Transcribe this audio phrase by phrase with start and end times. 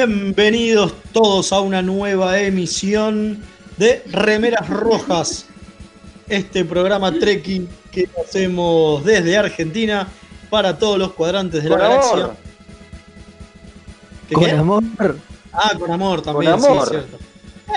[0.00, 3.42] Bienvenidos todos a una nueva emisión
[3.78, 5.46] de Remeras Rojas,
[6.28, 10.06] este programa trekking que hacemos desde Argentina
[10.50, 12.12] para todos los cuadrantes de la galaxia.
[12.12, 12.36] amor.
[14.28, 14.50] ¿Qué, Con qué?
[14.50, 14.82] amor.
[15.54, 16.82] Ah, con amor también, Con sí, amor.
[16.82, 17.16] es cierto.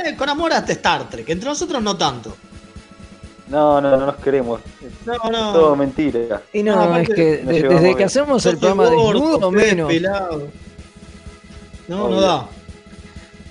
[0.05, 2.35] Eh, con amor hasta Star Trek, entre nosotros no tanto.
[3.47, 4.59] No, no, no nos queremos.
[5.05, 5.53] No, no.
[5.53, 6.41] todo mentira.
[6.51, 9.87] Y no, es que de- desde que hacemos el programa gordo, desnudo, menos.
[9.87, 10.47] pelado.
[11.89, 12.47] No, no da.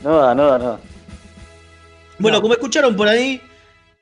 [0.03, 0.81] No da, no da, no da.
[2.19, 2.43] Bueno, No.
[2.43, 3.41] como escucharon por ahí,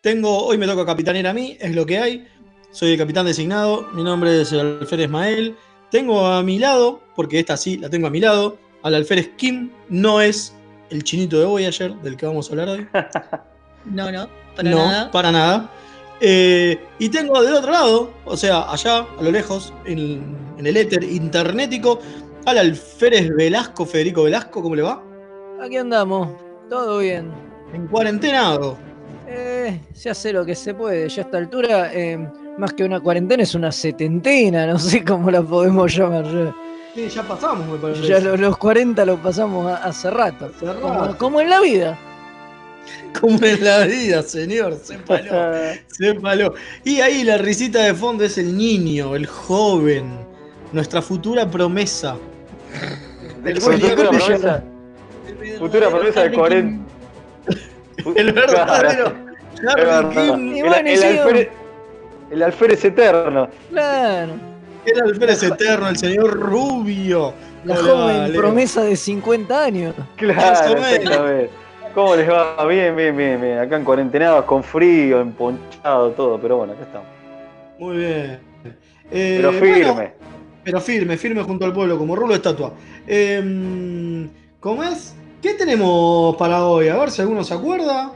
[0.01, 2.29] tengo, hoy me toca capitanear a mí, es lo que hay.
[2.71, 5.57] Soy el capitán designado, mi nombre es el alférez Mael.
[5.91, 9.71] Tengo a mi lado, porque esta sí la tengo a mi lado, al alférez Kim,
[9.89, 10.55] no es
[10.91, 12.87] el chinito de Voyager, del que vamos a hablar hoy.
[13.87, 15.11] No, no, para no, nada.
[15.13, 15.71] para nada.
[16.21, 20.77] Eh, y tengo del otro lado, o sea, allá, a lo lejos, en, en el
[20.77, 22.01] éter internetico,
[22.47, 25.03] al alférez Velasco, Federico Velasco, ¿cómo le va?
[25.63, 26.29] Aquí andamos,
[26.71, 27.31] todo bien.
[27.73, 28.79] En cuarentenado.
[29.29, 31.09] Eh, se hace lo que se puede.
[31.09, 32.17] Ya a esta altura, eh,
[32.59, 36.25] más que una cuarentena, es una setentena, no sé cómo la podemos llamar.
[36.25, 36.55] Ya,
[36.95, 38.07] Sí, ya pasamos, me parece.
[38.07, 40.47] ya lo- los 40 los pasamos hace rato.
[40.47, 40.81] Hace rato.
[40.81, 41.99] Como, como en la vida.
[43.21, 45.31] Como en la vida, señor, sépalo,
[45.89, 46.55] sépalo.
[46.85, 50.11] Y ahí la risita de fondo es el niño, el joven,
[50.73, 52.17] nuestra futura promesa.
[53.45, 54.65] El Futura promesa,
[55.59, 56.85] futura promesa de 40.
[58.17, 59.13] El verdadero
[59.63, 63.49] El, bueno, alférez, eterno.
[63.71, 64.33] Claro.
[64.85, 67.33] el alférez eterno, el señor Rubio.
[67.65, 68.41] La Hola, joven Leo.
[68.41, 69.95] promesa de 50 años.
[70.17, 71.51] Claro, exactamente.
[71.95, 72.65] ¿Cómo les va?
[72.67, 73.59] Bien, bien, bien, bien.
[73.59, 76.39] Acá en cuarentenados, con frío, emponchado, todo.
[76.39, 77.09] Pero bueno, acá estamos.
[77.79, 78.39] Muy bien.
[79.11, 80.13] Eh, Pero bueno, firme.
[80.67, 82.73] Pero firme, firme junto al pueblo, como rulo de estatua.
[83.07, 84.29] Eh,
[84.59, 85.15] ¿Cómo es?
[85.41, 86.89] ¿Qué tenemos para hoy?
[86.89, 88.11] A ver si alguno se acuerda.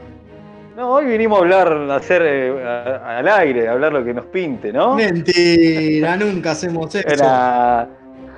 [0.75, 4.13] No, hoy vinimos a hablar, a hacer eh, a- al aire, a hablar lo que
[4.13, 4.95] nos pinte, ¿no?
[4.95, 7.07] Mentira, nunca hacemos eso.
[7.07, 7.87] Era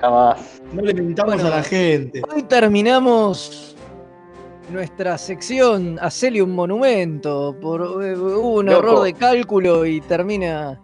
[0.00, 0.60] jamás.
[0.72, 1.46] No le Bueno.
[1.46, 2.22] a la gente.
[2.32, 3.74] Hoy terminamos
[4.70, 7.56] nuestra sección Hacele un monumento.
[7.60, 8.78] Por, eh, hubo un Loco.
[8.78, 10.80] error de cálculo y termina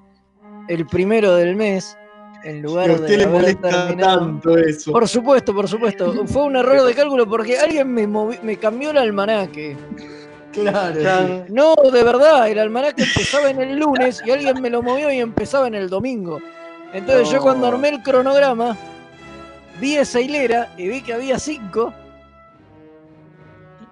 [0.68, 1.96] el primero del mes
[2.44, 4.18] en Y lugar a usted de le haber molesta terminado.
[4.20, 4.92] tanto eso.
[4.92, 6.12] Por supuesto, por supuesto.
[6.26, 9.76] Fue un error de cálculo porque alguien me, movi- me cambió el almanaque.
[10.52, 11.44] Claro.
[11.48, 15.18] No, de verdad, el almanaque empezaba en el lunes y alguien me lo movió y
[15.20, 16.40] empezaba en el domingo.
[16.92, 18.76] Entonces yo cuando armé el cronograma,
[19.80, 21.94] vi esa hilera y vi que había cinco.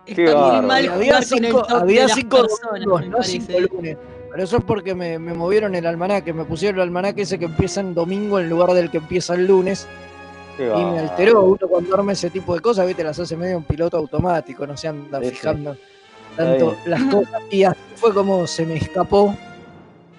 [0.05, 3.97] Qué Está muy mal había cinco, había cinco personas, domingos, no cinco lunes.
[4.31, 7.47] Pero eso es porque me, me movieron el almanaque, me pusieron el almanaque ese que
[7.47, 9.87] empieza en domingo en lugar del que empieza el lunes.
[10.57, 11.43] Qué Y me alteró.
[11.45, 14.77] Uno cuando arma ese tipo de cosas, viste, las hace medio en piloto automático, no
[14.77, 15.77] se anda fijando
[16.37, 17.43] tanto las cosas.
[17.51, 19.35] Y así fue como se me escapó.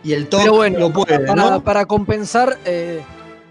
[0.04, 1.64] Y el Pero bueno, lo puede, para, ¿no?
[1.64, 3.02] para compensar, eh,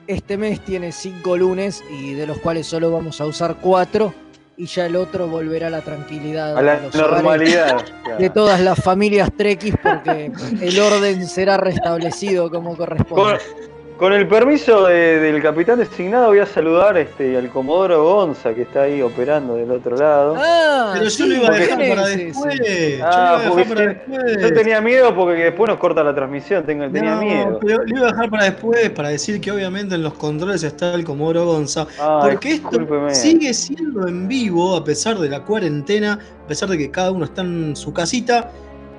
[0.07, 4.15] este mes tiene cinco lunes y de los cuales solo vamos a usar cuatro.
[4.59, 7.77] Y ya el otro volverá a la tranquilidad A la normalidad.
[8.19, 13.39] de todas las familias trekkies porque el orden será restablecido como corresponde.
[13.39, 18.63] Con el permiso de- del capitán designado voy a saludar este, al Comodoro Gonza que
[18.63, 20.35] está ahí operando del otro lado.
[20.39, 22.25] Ah, Pero yo sí, lo iba a dejar para sí.
[22.27, 22.55] después.
[22.55, 24.43] Yo lo iba a dejar porque para yo- después.
[24.43, 27.59] Yo tenía miedo porque después nos corta la transmisión, tengo, tenía No, miedo.
[27.61, 30.95] pero lo iba a dejar para después para decir que obviamente en los controles está
[30.95, 31.87] el Comodoro Gonza.
[32.23, 32.79] Porque esto
[33.11, 37.25] sigue siendo en vivo a pesar de la cuarentena, a pesar de que cada uno
[37.25, 38.53] está en su casita,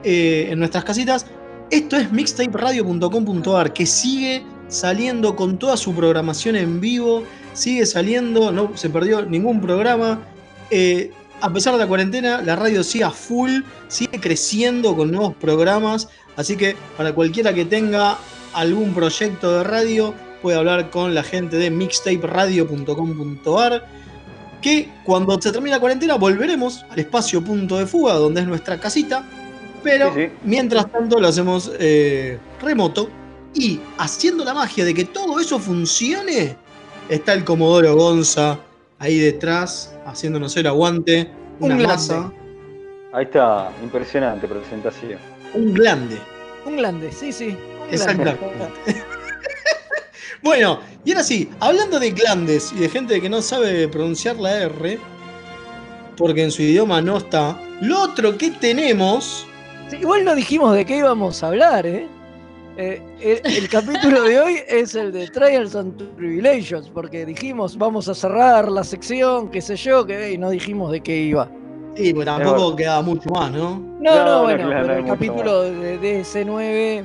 [0.04, 1.26] eh, en nuestras casitas.
[1.72, 7.24] Esto es mixtaperadio.com.ar que sigue saliendo con toda su programación en vivo,
[7.54, 10.20] sigue saliendo, no se perdió ningún programa.
[10.72, 11.12] Eh,
[11.42, 16.10] a pesar de la cuarentena, la radio sigue a full, sigue creciendo con nuevos programas.
[16.38, 18.18] Así que para cualquiera que tenga
[18.54, 23.88] algún proyecto de radio, puede hablar con la gente de mixtaperadio.com.ar.
[24.64, 28.80] Que cuando se termine la cuarentena volveremos al espacio punto de fuga, donde es nuestra
[28.80, 29.24] casita.
[29.84, 30.32] Pero Sí, sí.
[30.44, 33.10] mientras tanto lo hacemos eh, remoto.
[33.54, 36.56] Y haciendo la magia de que todo eso funcione,
[37.10, 38.60] está el Comodoro Gonza
[39.00, 41.32] ahí detrás, haciéndonos el aguante.
[41.60, 42.32] Un Una masa,
[43.12, 45.18] Ahí está, impresionante presentación.
[45.56, 46.20] un glande.
[46.66, 47.58] Un grande, sí, sí.
[47.90, 48.40] Exactamente.
[50.44, 54.56] bueno, y ahora sí, hablando de glandes y de gente que no sabe pronunciar la
[54.64, 55.00] R,
[56.18, 59.48] porque en su idioma no está, lo otro que tenemos.
[59.90, 62.08] Sí, igual no dijimos de qué íbamos a hablar, ¿eh?
[62.78, 68.08] Eh, el, el capítulo de hoy es el de Trials and Tribulations, porque dijimos vamos
[68.08, 71.50] a cerrar la sección, qué sé yo, que y no dijimos de qué iba.
[71.96, 73.72] Sí, pues tampoco queda mucho más, ¿no?
[73.80, 77.04] No, No, no, no, bueno, claro, pero el capítulo de DS9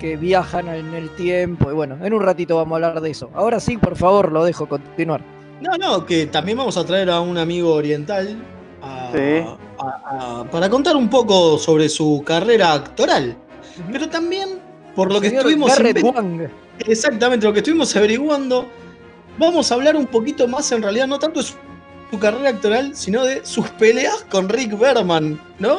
[0.00, 3.30] que viajan en el tiempo, y bueno, en un ratito vamos a hablar de eso.
[3.34, 5.22] Ahora sí, por favor, lo dejo continuar.
[5.62, 8.36] No, no, que también vamos a traer a un amigo oriental
[8.82, 9.42] a- Sí.
[9.78, 13.36] A- a- para contar un poco sobre su carrera actoral.
[13.92, 14.58] Pero también,
[14.94, 16.48] por lo que Señor estuvimos Wang.
[16.80, 18.66] Exactamente, lo que estuvimos averiguando.
[19.38, 21.54] Vamos a hablar un poquito más, en realidad, no tanto de su,
[22.10, 25.76] su carrera actoral, sino de sus peleas con Rick Berman, ¿no?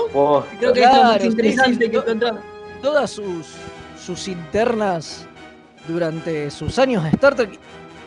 [0.60, 2.42] Creo que es Claro, más sí, interesante sí, que encontramos.
[2.82, 3.48] todas sus,
[4.06, 5.26] sus internas
[5.88, 7.58] durante sus años de Star Trek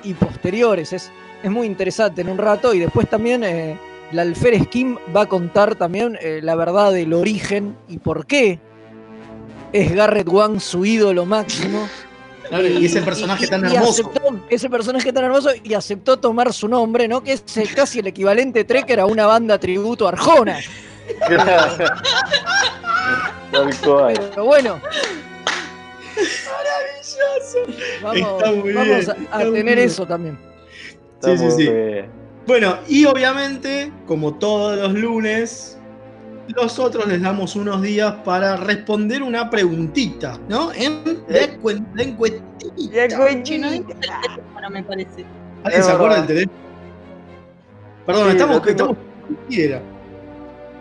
[0.04, 0.92] y posteriores.
[0.92, 1.10] Es,
[1.42, 2.72] es muy interesante en un rato.
[2.74, 3.76] Y después también eh,
[4.12, 8.58] la alférez Kim va a contar también eh, la verdad del origen y por qué
[9.72, 11.88] es Garrett Wang su ídolo máximo.
[12.52, 14.02] Y ese personaje tan y hermoso.
[14.10, 17.22] aceptó- ese personaje tan hermoso y aceptó tomar su nombre, ¿no?
[17.22, 20.58] Que es el- casi el equivalente Trekker a una banda tributo a Arjona.
[23.52, 24.14] Tal cual.
[24.30, 24.80] Pero bueno.
[28.02, 29.78] Vamos, Está muy vamos bien, a, está a muy tener bien.
[29.88, 30.38] eso también.
[31.22, 31.62] Sí, sí, sí.
[31.68, 32.10] bien.
[32.46, 35.78] Bueno, y obviamente, como todos los lunes,
[36.56, 40.72] nosotros les damos unos días para responder una preguntita, ¿no?
[40.72, 42.46] En la, encu- la encuestita.
[43.18, 45.24] No dice el teléfono, me parece.
[45.64, 46.58] ¿Alguien se acuerda del teléfono?
[48.06, 48.70] Perdón, Sí, estamos, lo tengo.
[48.70, 48.96] estamos
[49.36, 49.80] cualquiera.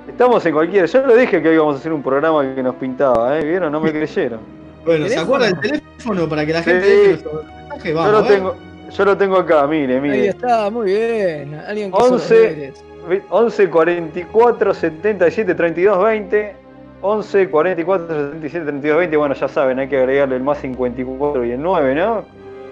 [0.08, 0.86] Estamos en cualquiera.
[0.88, 3.44] Yo lo dije que hoy íbamos a hacer un programa que nos pintaba, ¿eh?
[3.46, 3.72] ¿Vieron?
[3.72, 4.40] No me creyeron.
[4.86, 6.90] Bueno, ¿se acuerda del teléfono para que la gente Sí.
[6.90, 7.90] deje nuestro mensaje?
[7.90, 8.32] Yo Vamos, lo a ver.
[8.32, 8.56] tengo,
[8.90, 10.28] yo lo tengo acá, mire, Ahí mire.
[10.30, 11.56] está, muy bien.
[11.68, 12.36] Alguien que hizo los 11.
[12.36, 12.84] deberes.
[13.30, 16.56] 11 44 77 32 20.
[17.02, 19.18] 11 44 77 32 20.
[19.18, 22.24] Bueno, ya saben, hay que agregarle el más 54 y el 9, ¿no?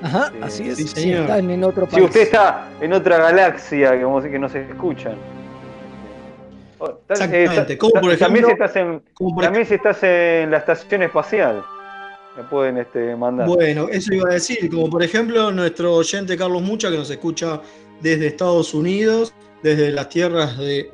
[0.01, 0.77] Ajá, Sí, así es.
[0.77, 1.21] sí, señor.
[1.21, 2.05] están en otro Si país.
[2.05, 5.15] usted está en otra galaxia, como si que no se escuchan.
[6.79, 9.73] Oh, ta- Exactamente, ta- como por también, si ejemplo- estás en, Como por también si
[9.73, 11.63] estás en la estación espacial,
[12.37, 13.47] me pueden este, mandar.
[13.47, 17.61] Bueno, eso iba a decir, como por ejemplo nuestro oyente Carlos Mucha, que nos escucha
[18.01, 20.91] desde Estados Unidos, desde las tierras de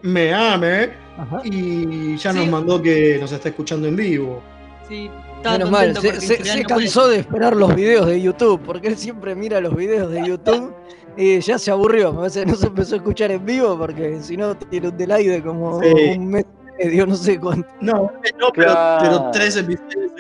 [1.17, 1.41] Ajá.
[1.43, 2.39] y ya Sí.
[2.39, 4.41] nos mandó que nos está escuchando en vivo.
[4.87, 5.09] Sí,
[5.43, 8.07] Menos mal, se, porque se- en general se no puede- cansó de esperar los videos
[8.07, 10.73] de YouTube, porque él siempre mira los videos de YouTube
[11.17, 12.11] y ya se aburrió.
[12.13, 14.97] Me parece que no se empezó a escuchar en vivo porque si no tiene un
[14.97, 15.87] delay de como Sí.
[16.17, 16.45] un mes
[16.79, 17.67] y medio, no sé cuánto.
[17.81, 18.99] No, no, pero, Claro.
[19.01, 20.11] pero tres episodios.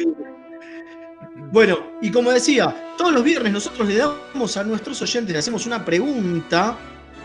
[1.53, 5.67] Bueno, y como decía, todos los viernes nosotros le damos a nuestros oyentes, le hacemos
[5.67, 6.75] una pregunta,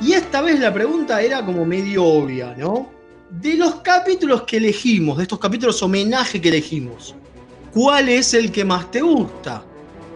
[0.02, 2.90] y esta vez la pregunta era como medio obvia, ¿no?
[3.30, 7.14] De los capítulos que elegimos, de estos capítulos homenaje que elegimos,
[7.72, 9.64] ¿cuál es el que más te gusta?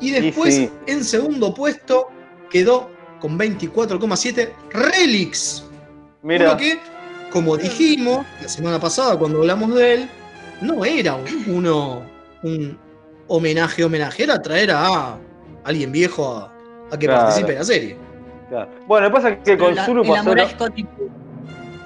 [0.00, 0.70] Y después, sí.
[0.86, 2.08] en segundo puesto,
[2.50, 5.64] quedó con 24,7 Relics.
[6.22, 6.78] Mira, que,
[7.32, 10.08] como dijimos la semana pasada cuando hablamos de él,
[10.60, 12.02] no era un, uno,
[12.42, 12.78] un
[13.26, 15.16] homenaje, homenaje, era traer a
[15.64, 16.52] alguien viejo a,
[16.92, 17.22] a que Claro.
[17.22, 17.96] participe en la serie.
[18.48, 18.70] claro.
[18.86, 20.20] Bueno, lo que pasa es que con La- Zulu el pasó.
[20.20, 20.86] amor Lo, a Scotty.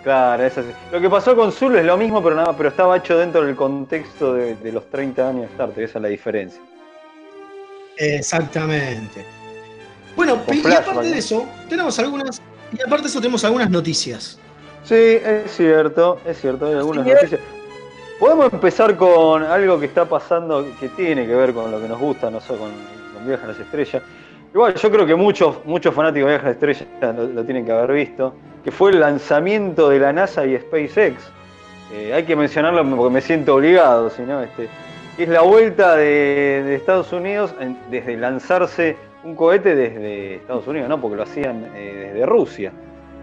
[0.03, 0.69] Claro, es así.
[0.91, 3.57] Lo que pasó con Zulu es lo mismo, pero nada, pero estaba hecho dentro del
[3.57, 6.61] contexto de, de los 30 años de Star Trek, esa es la diferencia.
[7.97, 9.25] Exactamente.
[10.17, 11.03] Bueno, y aparte ¿no?
[11.03, 12.43] de eso, tenemos algunas.
[12.73, 14.39] Y aparte de eso, tenemos algunas noticias.
[14.85, 17.15] Sí, es cierto, es cierto, hay algunas es.
[17.15, 17.41] noticias.
[18.19, 21.99] Podemos empezar con algo que está pasando que tiene que ver con lo que nos
[21.99, 22.71] gusta, no solo con,
[23.15, 24.03] con a las Estrellas.
[24.55, 27.65] Igual yo creo que muchos, muchos fanáticos de Viaje a las Estrellas lo, lo tienen
[27.65, 31.17] que haber visto, que fue el lanzamiento de la NASA y SpaceX.
[31.93, 34.69] Eh, hay que mencionarlo porque me siento obligado, si no, este,
[35.19, 40.89] es la vuelta de, de Estados Unidos en- desde lanzarse un cohete desde Estados Unidos,
[40.89, 41.01] ¿no?
[41.01, 42.73] Porque lo hacían eh, desde Rusia.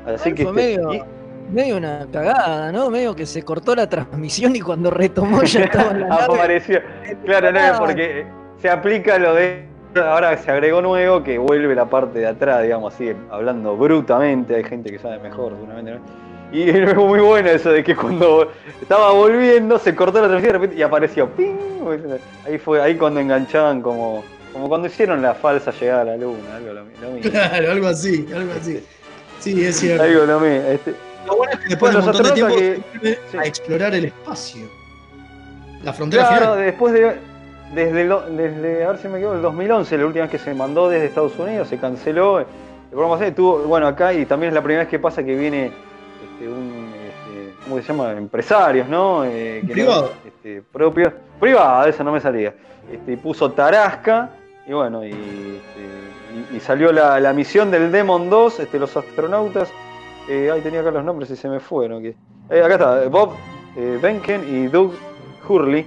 [0.06, 1.04] Así que este, medio, y-
[1.52, 2.90] medio una cagada, ¿no?
[2.90, 6.16] Medio que se cortó la transmisión y cuando retomó ya estaba en la.
[6.26, 6.80] Apareció.
[7.26, 8.26] Claro, no, porque
[8.62, 9.68] se aplica lo de.
[9.96, 14.56] Ahora se agregó nuevo que vuelve la parte de atrás, digamos así, hablando brutamente.
[14.56, 15.94] Hay gente que sabe mejor, seguramente.
[15.94, 16.00] ¿no?
[16.52, 20.60] Y es muy bueno eso de que cuando estaba volviendo se cortó la transmisión de
[20.60, 21.30] repente y apareció.
[21.32, 21.58] ¡ping!
[22.46, 26.56] Ahí fue ahí cuando enganchaban como, como cuando hicieron la falsa llegada a la luna,
[26.56, 27.32] algo lo, lo mismo.
[27.32, 28.84] Claro, algo así, algo así.
[29.40, 30.04] Sí, es cierto.
[30.04, 30.68] Algo lo mismo.
[30.70, 30.94] Este,
[31.26, 32.56] Lo bueno es que después de un montón de tiempo
[33.02, 33.38] sí.
[33.38, 34.68] a explorar el espacio.
[35.84, 36.66] La frontera Claro, final.
[36.66, 37.16] después de.
[37.74, 40.54] Desde, lo- desde, a ver si me equivoco, el 2011, la última vez que se
[40.54, 42.40] mandó desde Estados Unidos, se canceló.
[42.40, 42.46] El
[42.90, 45.68] programa se tuvo, bueno, acá y también es la primera vez que pasa que viene
[45.68, 48.12] este, un, este, ¿cómo se llama?
[48.14, 49.24] Empresarios, ¿no?
[49.26, 50.12] Eh, que no- Privado.
[50.26, 52.56] este, propio, privado, eso no me salía.
[52.92, 54.32] Este, puso Tarasca
[54.66, 58.98] y bueno, y, este, y- y salió la, la misión del Demon 2, este, los
[58.98, 59.72] astronautas.
[60.28, 62.02] Eh, ahí tenía acá los nombres y se me fueron.
[62.02, 62.16] que-
[62.50, 63.34] eh, acá está, Bob
[63.78, 64.94] eh, Benken y Doug
[65.48, 65.86] Hurley.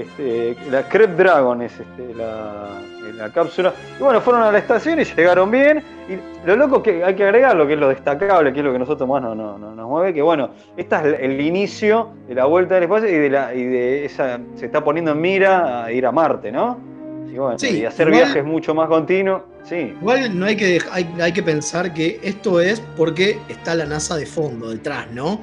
[0.00, 2.68] Este, la Crep Dragon es este, la,
[3.16, 3.72] la cápsula.
[3.98, 5.82] Y bueno, fueron a la estación y llegaron bien.
[6.08, 8.72] Y lo loco que hay que agregar, lo que es lo destacable, que es lo
[8.72, 12.34] que nosotros más nos, nos- nos- nos mueve, que bueno, este es el, inicio de
[12.36, 14.38] la vuelta del espacio y de, la, y de esa.
[14.54, 16.78] Se está poniendo en mira a ir a Marte, ¿no?
[17.30, 19.42] Y bueno, Sí, y hacer igual- viajes mucho más continuos.
[19.64, 23.84] Sí, Igual no hay que, hay, hay que pensar que esto es porque está la
[23.84, 25.40] NASA de fondo, detrás, ¿no?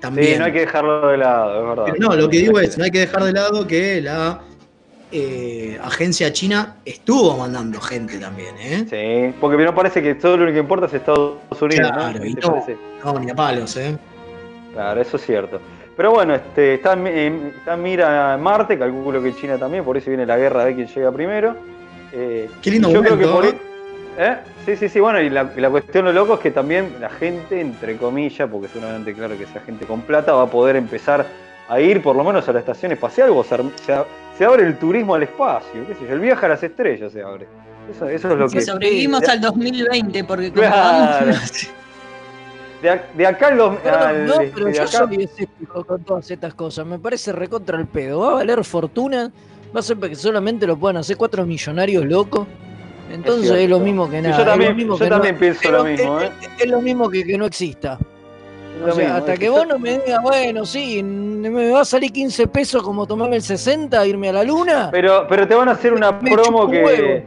[0.00, 0.34] También.
[0.34, 1.92] sí, no hay que dejarlo de lado, es verdad.
[1.92, 4.40] Pero no, lo que digo es, no hay que dejar de lado que la
[5.10, 8.86] eh, agencia china estuvo mandando gente también, ¿eh?
[8.88, 12.24] Sí, porque no parece que todo lo único que importa es Estados Unidos, Claro, ¿no?
[12.26, 12.64] y ¿Te no.
[13.04, 13.96] No, ni a palos, ¿eh?
[14.72, 15.60] Claro, eso es cierto.
[15.96, 20.10] Pero bueno, este, está, en- está en mira Marte, calculo que China también, por eso
[20.10, 21.56] viene la guerra de quién llega primero.
[22.12, 23.44] Eh, Qué lindo yo creo que por
[24.18, 24.36] ¿eh?
[24.66, 27.96] Sí, sí, sí, bueno, y la, cuestión lo loco es que también la gente, entre
[27.96, 31.24] comillas, porque seguramente claro que sea gente con plata, va a poder empezar
[31.68, 34.06] a ir por lo menos a la estación espacial o se, ar-
[34.36, 37.22] se abre el turismo al espacio, qué sé yo, el viaje a las estrellas se
[37.22, 37.46] abre.
[37.90, 38.62] Eso, eso es lo Si que...
[38.62, 41.26] sobrevivimos al 2020, porque como Claro.
[41.26, 41.68] vamos,
[42.82, 46.30] De, ac- de acá Perdón, al- no, pero de yo acá- soy escéptico con todas
[46.30, 46.86] estas cosas.
[46.86, 48.20] Me parece recontra el pedo.
[48.20, 49.32] Va a valer fortuna.
[49.74, 52.46] Va a ser que solamente lo puedan hacer cuatro millonarios locos.
[53.10, 54.38] Entonces es, lo mismo que nada.
[54.38, 56.32] yo también, yo que también no- pienso lo mismo, es- ¿eh?
[56.58, 57.98] es lo mismo que que no exista.
[58.84, 62.12] O sea, mismo, hasta que vos no me digas, bueno, sí, me va a salir
[62.12, 64.88] 15 pesos como tomarme el 60 e irme a la luna.
[64.92, 66.84] Pero, pero te van a hacer una promo que.
[66.84, 67.22] huevo.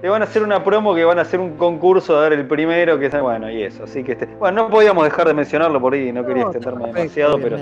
[0.00, 2.46] Te van a hacer una promo que van a hacer un concurso a dar el
[2.46, 3.84] primero, que es bueno, y eso.
[3.84, 4.26] Así que este.
[4.26, 7.56] Bueno, no podíamos dejar de mencionarlo por ahí, no quería No, extenderme perfecto, demasiado, pero,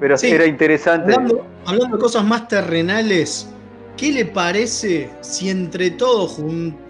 [0.00, 0.30] pero Sí.
[0.30, 1.14] era interesante.
[1.14, 3.48] Hablando, hablando de cosas más terrenales,
[3.96, 6.81] ¿qué le parece si entre todos juntamos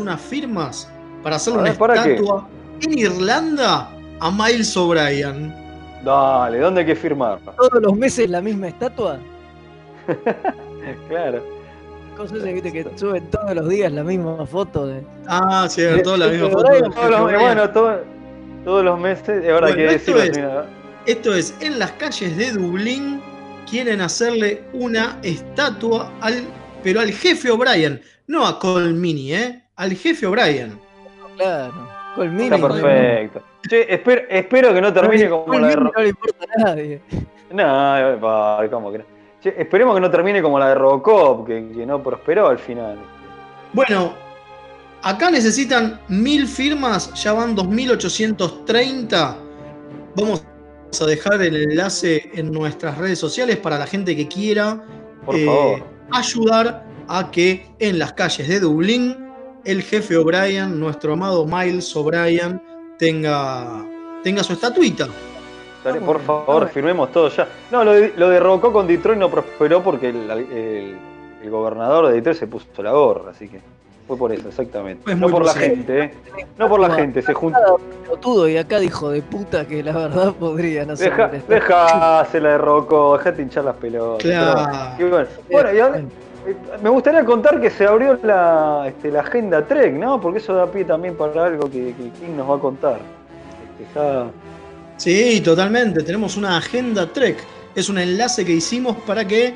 [0.00, 0.88] unas firmas
[1.22, 1.70] para hacerle A una
[2.02, 2.48] estatua
[2.82, 3.88] en Irlanda
[4.20, 5.54] a Miles O'Brien?
[6.04, 7.38] Dale, ¿dónde hay que firmar?
[7.56, 9.18] Todos los meses la misma estatua.
[11.08, 11.42] Claro.
[12.16, 15.02] Cosas viste, que suben todos los días la misma foto de.
[15.26, 16.90] Ah, cierto, la Sí, misma pero foto.
[16.94, 18.00] Todos los- bueno, todo-
[18.64, 20.60] todos los meses, Bueno, que esto decirlo.
[20.60, 20.66] es-
[21.06, 23.20] Esto es en las calles de Dublín,
[23.68, 26.44] quieren hacerle una estatua al,
[26.84, 29.62] pero al jefe O'Brien, no a Colmini, ¿eh?
[29.76, 30.78] Al jefe O'Brien.
[31.36, 31.88] Claro.
[32.14, 32.44] Colmini.
[32.44, 33.42] Está perfecto.
[33.68, 36.62] Che, espero, espero que no termine como la de Colmini Ro- no le importa a
[36.64, 37.00] nadie.
[37.50, 39.04] No, pa, ¿cómo que no?
[39.42, 42.98] Che, esperemos que no termine como la de Robocop, que, que no prosperó al final.
[43.72, 44.14] Bueno,
[45.02, 49.36] acá necesitan mil firmas, ya van 2830.
[50.16, 50.44] Vamos
[51.00, 54.82] a dejar el enlace en nuestras redes sociales para la gente que quiera
[55.26, 59.16] Por eh, ayudar a que en las calles de Dublín
[59.64, 62.60] el jefe O'Brien, nuestro amado Miles O'Brien,
[62.98, 63.84] tenga,
[64.22, 65.08] tenga su estatuita.
[65.84, 67.46] Dale, por favor, firmemos todo ya.
[67.70, 70.96] No, lo de, lo de Robocop con Detroit no prosperó porque el, el-
[71.42, 73.60] el gobernador de Detroit se puso la gorra, así que
[74.08, 75.08] fue por eso, exactamente.
[75.10, 76.14] Es no muy por la gente, ¿eh?
[76.58, 77.78] No por la gente, se juntó.
[78.48, 81.10] Y acá dijo de puta que la verdad podrían hacer.
[81.10, 84.22] Deja, dejase la de Rocco, dejate hinchar las pelotas.
[84.22, 84.70] Claro.
[84.98, 86.02] Y bueno, bueno, y ahora,
[86.82, 90.20] me gustaría contar que se abrió la, este, la agenda Trek, ¿no?
[90.20, 93.00] Porque eso da pie también para algo que, King nos va a contar.
[93.80, 94.00] Este,
[94.96, 96.02] Sí, totalmente.
[96.02, 97.36] Tenemos una agenda Trek.
[97.74, 99.52] Es un enlace que hicimos para que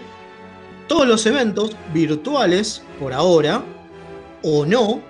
[0.86, 3.62] todos los eventos virtuales, por ahora,
[4.42, 5.00] o no,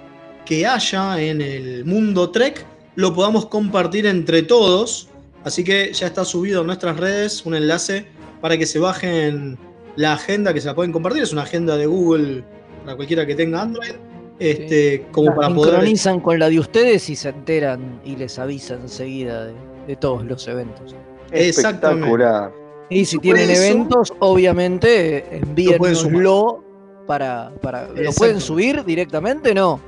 [0.44, 5.08] que haya en el mundo Trek, lo podamos compartir entre todos.
[5.44, 8.06] Así que ya está subido en nuestras redes un enlace
[8.40, 9.58] para que se bajen
[9.96, 11.22] la agenda, que se la pueden compartir.
[11.22, 12.44] Es una agenda de Google
[12.84, 13.92] para cualquiera que tenga Android.
[14.38, 15.72] Este, como para poder.
[15.74, 19.52] Sincronizan con la de ustedes y se enteran y les avisan enseguida de,
[19.86, 20.94] de todos los eventos.
[21.30, 22.06] Exactamente.
[22.06, 22.52] Espectacular.
[22.88, 26.64] Y si tienen eso- eventos, obviamente envíennoslo
[27.06, 27.88] para, para.
[27.88, 29.54] ¿Lo pueden subir directamente?
[29.54, 29.80] No.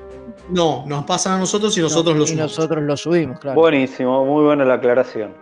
[0.50, 2.53] No, nos pasan a nosotros y nosotros No, lo y sumamos.
[2.59, 3.59] nosotros lo subimos, claro.
[3.61, 5.33] Buenísimo, muy buena la aclaración.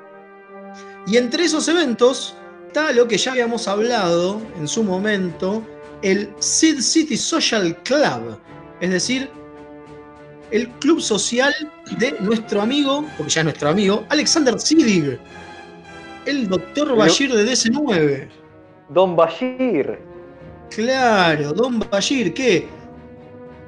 [1.07, 2.37] Y entre esos eventos
[2.71, 5.61] está lo que ya habíamos hablado en su momento,
[6.03, 8.39] el Sid City Social Club,
[8.81, 9.29] es decir,
[10.53, 11.53] el club social
[11.99, 15.19] de nuestro amigo, porque ya es nuestro amigo, Alexander Siddig,
[16.27, 18.29] el doctor Bashir de DC9.
[18.91, 19.99] Don Bashir.
[20.71, 22.69] Claro, Don Bashir, que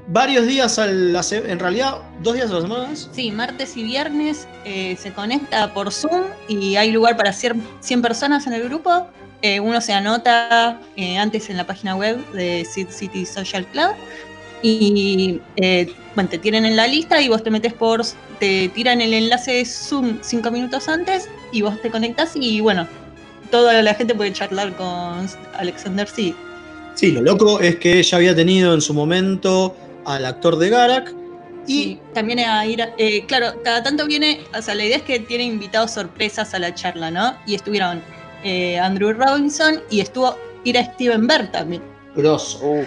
[0.09, 2.89] varios días a la en realidad, dos días a la semana.
[2.97, 8.03] Sí, martes y viernes eh, se conecta por Zoom y hay lugar para cier- 100
[8.03, 9.07] personas en el grupo.
[9.43, 13.91] Eh, uno se anota eh, antes en la página web de Sid City Social Club
[14.63, 15.41] y
[16.15, 18.03] bueno, te tienen en la lista y vos te metes por,
[18.39, 22.87] te tiran el enlace de Zoom cinco minutos antes y vos te conectas y bueno,
[23.51, 26.35] toda la gente puede charlar con Alexander C.
[26.95, 31.15] Sí, lo loco es que ella había tenido en su momento al actor de Garak
[31.67, 34.97] y Y también a ir, a- eh, claro, cada tanto viene, o sea, la idea
[34.97, 37.37] es que tiene invitados sorpresas a la charla, ¿no?
[37.47, 38.03] Y estuvieron
[38.45, 41.83] eh, Andrew Robinson y estuvo Ira Steven Berg también.
[42.17, 42.59] grosso.
[42.67, 42.87] Uf,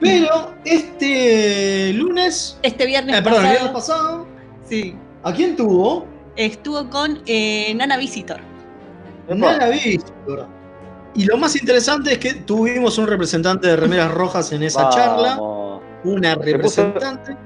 [0.00, 4.26] Pero este lunes, Este viernes eh, perdón, el viernes pasado,
[4.68, 6.06] sí, ¿a quién tuvo?
[6.36, 8.40] estuvo con eh, Nana Visitor.
[9.28, 10.46] Nada Víctor.
[11.14, 15.38] Y lo más interesante es que tuvimos un representante de remeras rojas en esa charla.
[16.06, 17.36] Una puso- representante.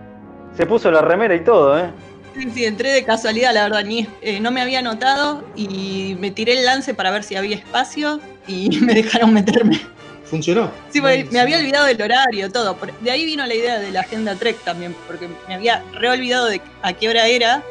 [0.56, 1.90] Se puso la remera y todo, ¿eh?
[2.36, 6.30] Sí, sí, entré de casualidad, la verdad, ni, eh, no me había notado y me
[6.30, 9.80] tiré el lance para ver si había espacio y me dejaron meterme.
[10.24, 10.70] Funcionó.
[10.90, 12.76] Sí, porque me había olvidado del horario, todo.
[13.00, 16.60] De ahí vino la idea de la agenda Trek también, porque me había reolvidado de
[16.82, 17.64] a qué hora era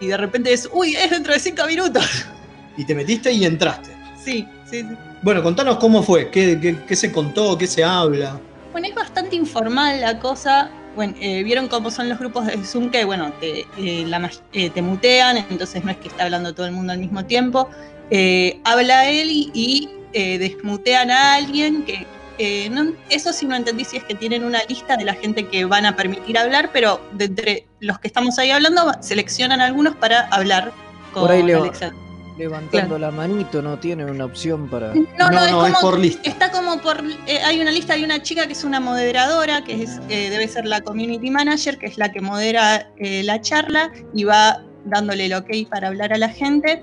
[0.00, 2.04] y, y de repente es, uy, es dentro de cinco minutos.
[2.76, 3.90] Y te metiste y entraste.
[4.22, 4.88] Sí, sí, sí.
[5.20, 8.40] Bueno, contanos cómo fue, qué, qué- qué se contó, qué se habla.
[8.72, 10.70] Bueno, es bastante informal la cosa.
[10.96, 14.70] Bueno, eh, vieron cómo son los grupos de Zoom que, bueno, te, eh, la eh,
[14.70, 17.68] te mutean, entonces no es que está hablando todo el mundo al mismo tiempo.
[18.10, 22.06] Eh, habla él y, y, eh, desmutean a alguien que...
[22.38, 25.46] eh, no- eso sí no entendí si es que tienen una lista de la gente
[25.48, 29.96] que van a permitir hablar, pero de entre los que estamos ahí hablando, seleccionan algunos
[29.96, 30.72] para hablar
[31.12, 31.98] con Por ahí Alexander.
[32.42, 34.92] Levantando la manito no tiene una opción para.
[34.94, 36.28] No, no, es, como, por lista.
[36.28, 37.02] Está como por.
[37.26, 40.48] eh, hay una lista de una chica que es una moderadora, que es, eh, debe
[40.48, 45.26] ser la community manager, que es la que modera eh, la charla y va dándole
[45.26, 46.82] el ok para hablar a la gente.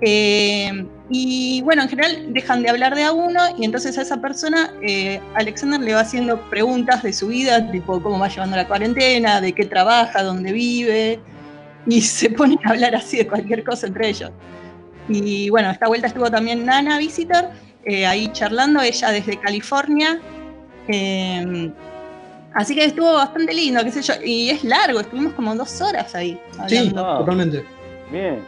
[0.00, 4.20] Eh, y bueno, en general dejan de hablar de a uno y entonces a esa
[4.20, 8.66] persona eh, Alexander le va haciendo preguntas de su vida, tipo cómo va llevando la
[8.66, 11.20] cuarentena, de qué trabaja, dónde vive,
[11.86, 14.30] y se ponen a hablar así de cualquier cosa entre ellos.
[15.08, 17.46] Y bueno, esta vuelta estuvo también Nana Visitor,
[17.84, 20.20] eh, ahí charlando, ella desde California.
[20.88, 21.70] Eh,
[22.54, 24.14] así que estuvo bastante lindo, qué sé yo.
[24.24, 27.06] Y es largo, estuvimos como dos horas ahí Sí, hablando.
[27.06, 27.18] Ah.
[27.18, 27.64] totalmente.
[28.10, 28.44] Bien.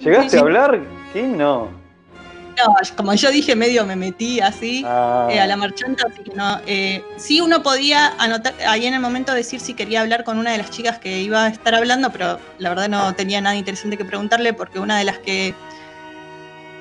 [0.00, 0.36] ¿Llegaste Sí.
[0.36, 0.80] a hablar?
[1.12, 1.68] Kim, no.
[2.58, 6.34] No, como yo dije, medio me metí así Ah, eh, a la marchanta, así que
[6.34, 6.58] no.
[6.66, 10.52] eh, sí, uno podía anotar ahí en el momento decir si quería hablar con una
[10.52, 13.98] de las chicas que iba a estar hablando, pero la verdad no tenía nada interesante
[13.98, 15.54] que preguntarle porque una de las que.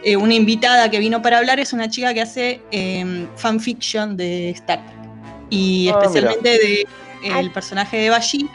[0.06, 4.52] Eh, una invitada que vino para hablar es una chica que hace eh, fanfiction de
[4.52, 5.00] Star Trek.
[5.50, 6.86] Y Ah, especialmente de
[7.40, 8.48] el personaje de Bashir.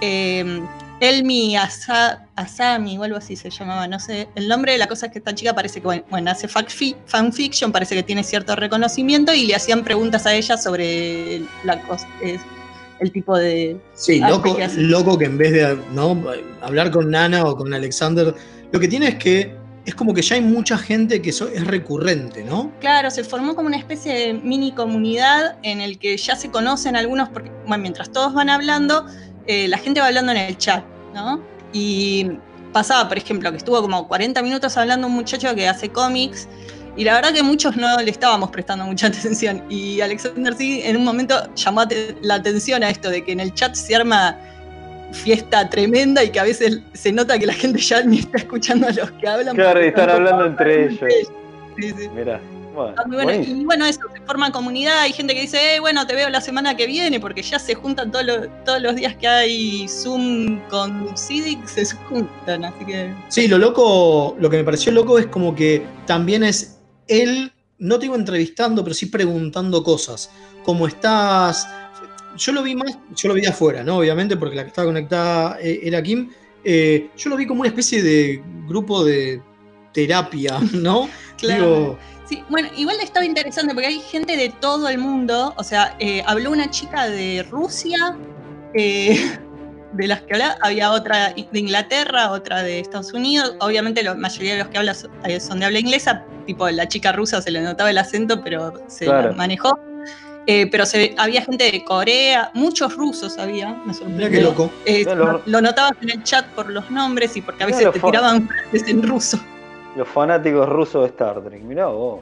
[0.00, 0.60] eh,
[1.00, 4.76] Elmi Asa- Asami o algo así se llamaba, no sé el nombre.
[4.76, 8.02] La cosa es que esta chica parece que, bueno, bueno, hace fanfi- fanfiction, parece que
[8.02, 12.42] tiene cierto reconocimiento y le hacían preguntas a ella sobre la cosa, es-
[12.98, 13.78] el tipo de.
[13.94, 14.80] Sí, loco, ¿qué hace?
[14.82, 16.22] loco que en vez de ¿no?
[16.60, 18.34] hablar con Nana o con Alexander,
[18.70, 21.66] lo que tiene es que es como que ya hay mucha gente que eso es
[21.66, 22.72] recurrente, ¿no?
[22.80, 26.96] Claro, se formó como una especie de mini comunidad en el que ya se conocen
[26.96, 29.06] algunos, porque mientras todos van hablando,
[29.46, 31.42] eh, la gente va hablando en el chat, ¿no?
[31.72, 32.30] Y
[32.72, 36.48] pasaba, por ejemplo, que estuvo como 40 minutos hablando un muchacho que hace cómics,
[36.96, 39.64] y la verdad que muchos no le estábamos prestando mucha atención.
[39.70, 41.84] Y Alexander sí en un momento llamó
[42.20, 44.36] la atención a esto de que en el chat se arma
[45.12, 48.88] fiesta tremenda y que a veces se nota que la gente ya ni está escuchando
[48.88, 49.56] a los que hablan.
[49.56, 51.00] Claro, y están hablando entre ellos.
[51.78, 52.08] Sí, sí.
[52.14, 52.40] Mirá,
[52.74, 53.62] bueno, buenísimo.
[53.62, 56.40] Y bueno, eso, se forma comunidad, hay gente que dice, eh, bueno, te veo la
[56.40, 60.60] semana que viene, porque ya se juntan todos los, todos los días que hay Zoom
[60.68, 63.12] con Cidic, se juntan, así que...
[63.28, 67.98] Sí, lo loco, lo que me pareció loco es como que también es él, no
[67.98, 70.30] te iba entrevistando, pero sí preguntando cosas.
[70.64, 71.66] ¿Cómo estás?
[72.40, 73.98] Yo lo vi más, yo lo vi de afuera, ¿no?
[73.98, 76.30] Obviamente, porque la que estaba conectada eh, era Kim.
[76.64, 79.42] Eh, yo lo vi como una especie de grupo de
[79.92, 81.08] terapia, ¿no?
[81.36, 81.64] Claro.
[81.64, 81.98] Digo,
[82.30, 86.22] Sí, bueno, igual estaba interesante porque hay gente de todo el mundo, o sea, eh,
[86.24, 88.16] habló una chica de Rusia,
[88.72, 89.36] eh,
[89.94, 94.52] de las que habla, había otra de Inglaterra, otra de Estados Unidos, obviamente la mayoría
[94.52, 97.50] de los que hablan son, eh, son de habla inglesa, tipo la chica rusa se
[97.50, 99.34] le notaba el acento, pero se Claro.
[99.34, 99.76] manejó.
[100.46, 104.28] Eh, pero se, había gente de Corea, muchos rusos había, me sorprendió.
[104.28, 104.70] mira qué loco.
[104.86, 108.00] Eh, lo- lo notabas en el chat por los nombres y porque a veces te
[108.00, 109.38] tiraban frases en ruso.
[109.96, 112.20] Los fanáticos rusos de Star Trek, mirá vos.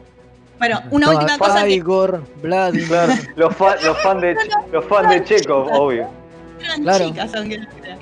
[0.59, 2.89] Bueno, una última cosa que Igor, Vladimir.
[2.89, 4.37] Claro, los, fa- los fans de,
[4.73, 6.09] los fan de Chekhov, obvio.
[6.61, 7.07] eran Claro.
[7.07, 7.99] chicas, aunque no crean.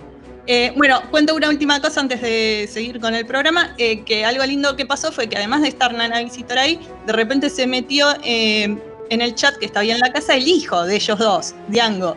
[0.46, 4.44] Eh, bueno, cuento una última cosa antes de seguir con el programa, eh, que algo
[4.46, 8.07] lindo que pasó fue que además de estar Nana Visitor ahí, de repente se metió
[8.24, 8.79] eh,
[9.11, 12.16] en el chat que estaba ahí en la casa el hijo de ellos dos, Diango.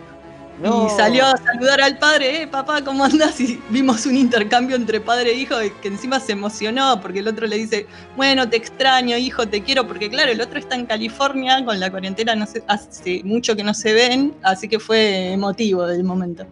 [0.62, 0.88] No.
[0.88, 3.40] Y salió a saludar al padre, eh, papá, ¿cómo andás?
[3.40, 7.48] Y vimos un intercambio entre padre e hijo que encima se emocionó porque el otro
[7.48, 11.64] le dice, bueno, te extraño, hijo, te quiero, porque claro, el otro está en California,
[11.64, 15.88] con la cuarentena no se, hace mucho que no se ven, así que fue emotivo
[15.88, 16.46] del momento.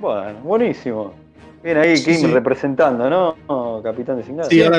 [0.00, 1.14] Bueno, buenísimo.
[1.62, 2.26] Bien ahí, Sí, Kim sí.
[2.26, 3.36] representando, ¿no?
[3.46, 4.50] Oh, Capitán designado.
[4.50, 4.78] Sí, ahora,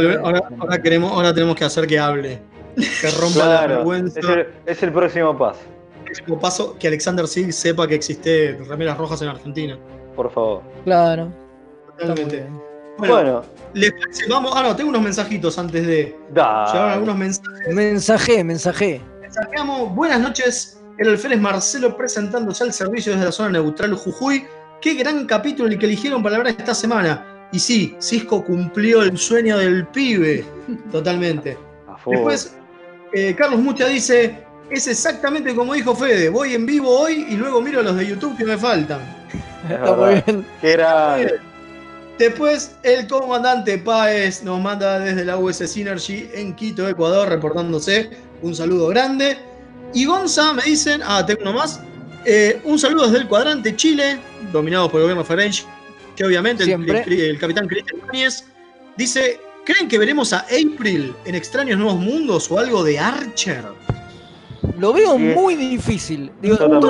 [0.59, 2.41] ahora queremos, ahora tenemos que hacer que hable.
[2.75, 4.19] Que rompa la vergüenza.
[4.19, 5.59] es el, es el próximo paso,
[6.05, 9.77] Próximo paso, que Alexander Sig sepa que existe remeras rojas en Argentina.
[10.15, 10.61] por favor.
[10.83, 11.31] Claro.
[11.97, 12.45] Totalmente.
[12.97, 13.41] Bueno, Bueno,
[13.73, 14.25] ¿les parece?
[14.29, 14.53] Vamos.
[14.55, 16.15] Ah, no, tengo unos mensajitos antes de.
[16.29, 16.93] Llegaron da.
[16.93, 17.73] algunos mensajes.
[17.73, 19.01] Mensaje, mensaje.
[19.21, 19.95] Mensajeamos.
[19.95, 20.79] Buenas noches.
[20.99, 24.45] El alférez Marcelo presentándose al servicio desde la zona neutral Jujuy.
[24.79, 27.47] Qué gran capítulo el que eligieron para hablar esta semana.
[27.51, 30.45] Y sí, Cisco cumplió el sueño del pibe.
[30.91, 31.57] Totalmente.
[31.87, 31.97] A.
[32.05, 32.55] Después,
[33.13, 36.29] eh, Carlos Mucha dice: Es exactamente como dijo Fede.
[36.29, 38.99] Voy en vivo hoy y luego miro los de YouTube que me faltan.
[39.67, 40.45] Es Está muy bien.
[40.61, 41.17] Era.
[42.17, 48.11] Después, el comandante Páez nos manda desde la US Synergy en Quito, Ecuador, reportándose.
[48.41, 49.37] Un saludo grande.
[49.93, 51.81] Y Gonza, me dicen, ah, tengo uno más.
[52.25, 54.19] Eh, un saludo desde el cuadrante Chile,
[54.51, 55.55] dominado por el gobierno Ferenc,
[56.15, 56.71] que obviamente el-
[57.21, 58.45] el capitán Cristian Núñez
[58.95, 63.63] dice: ¿Creen que veremos a April en Extraños Nuevos Mundos o algo de Archer?
[64.77, 65.23] Lo veo Sí.
[65.35, 66.31] muy difícil.
[66.41, 66.89] Digo, todo,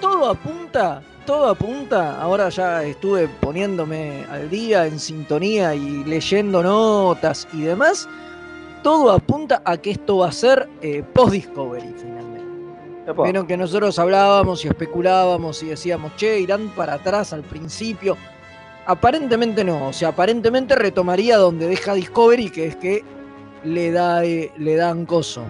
[0.00, 2.20] todo apunta, todo apunta.
[2.20, 8.08] Ahora ya estuve poniéndome al día en sintonía y leyendo notas y demás.
[8.82, 12.28] Todo apunta a que esto va a ser eh, post-Discovery finalmente.
[13.24, 18.16] Vieron que nosotros hablábamos y especulábamos y decíamos, che, irán para atrás al principio.
[18.88, 23.04] Aparentemente no, o sea, aparentemente retomaría donde deja Discovery, que es que
[23.62, 25.44] le da eh, le dan coso.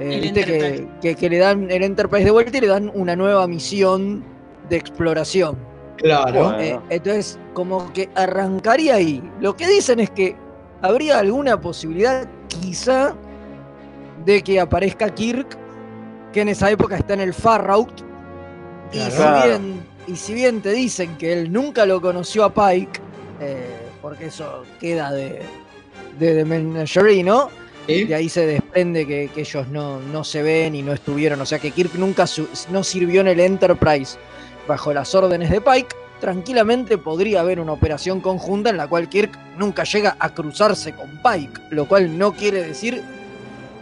[0.00, 0.88] Eh, viste que, Enterprise.
[1.00, 4.24] que- que le dan el Enterprise de vuelta y le dan una nueva misión
[4.68, 5.56] de exploración.
[5.96, 6.32] Claro.
[6.48, 6.60] Bueno.
[6.60, 9.22] Eh, entonces, como que arrancaría ahí.
[9.40, 10.34] Lo que dicen es que
[10.82, 13.14] habría alguna posibilidad, quizá,
[14.24, 15.56] de que aparezca Kirk,
[16.32, 18.00] que en esa época está en el Far Out.
[18.92, 19.42] Y, Claro.
[19.42, 19.75] si bien,
[20.06, 23.00] y si bien te dicen que él nunca lo conoció a Pike,
[23.40, 25.40] eh, porque eso queda de,
[26.18, 27.50] de The Menagerie, ¿no?
[27.86, 31.40] De ahí se desprende que, que ellos no, no, se ven y no estuvieron.
[31.40, 34.18] O sea que Kirk nunca su, no sirvió en el Enterprise
[34.66, 35.94] bajo las órdenes de Pike.
[36.20, 41.08] Tranquilamente podría haber una operación conjunta en la cual Kirk nunca llega a cruzarse con
[41.22, 43.02] Pike, lo cual no quiere decir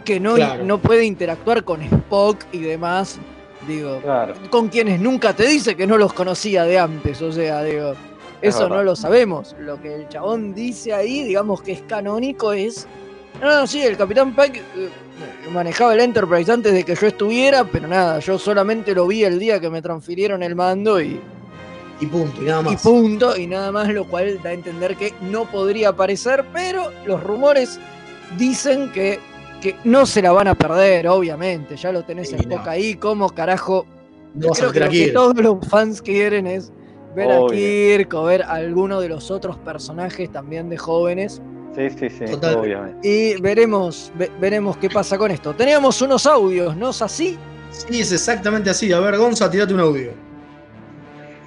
[0.04, 0.64] que no, claro.
[0.64, 3.18] no puede interactuar con Spock y demás.
[3.66, 4.34] Digo, claro.
[4.50, 7.22] con quienes nunca te dice que no los conocía de antes.
[7.22, 7.94] O sea, digo,
[8.42, 9.56] eso no lo sabemos.
[9.58, 12.86] Lo que el chabón dice ahí, digamos que es canónico, es.
[13.40, 14.88] No, no, sí, el Capitán Pike eh,
[15.50, 19.38] manejaba el Enterprise antes de que yo estuviera, pero nada, yo solamente lo vi el
[19.38, 21.20] día que me transfirieron el mando y.
[22.00, 22.72] Y punto, y nada más.
[22.74, 26.90] Y punto, y nada más, lo cual da a entender que no podría aparecer, pero
[27.06, 27.78] los rumores
[28.36, 29.20] dicen que,
[29.64, 31.74] que no se la van a perder, obviamente.
[31.76, 32.62] Ya lo tenés sí, en no.
[32.66, 33.86] ahí, como carajo.
[34.34, 36.70] No creo que lo que todos los fans quieren es
[37.16, 37.46] ver Obvio.
[37.46, 41.40] a Kirk o ver a alguno de los otros personajes también de jóvenes.
[41.74, 42.56] Sí, sí, sí, Total.
[42.56, 43.08] obviamente.
[43.08, 45.54] Y veremos, ve, veremos qué pasa con esto.
[45.54, 47.38] Teníamos unos audios, ¿no es así?
[47.70, 48.92] Sí, es exactamente así.
[48.92, 50.12] A ver, Gonza, tirate un audio.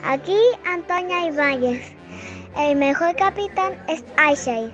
[0.04, 1.94] Aquí Antonia Ibáñez.
[2.58, 4.74] El mejor capitán es Aishai.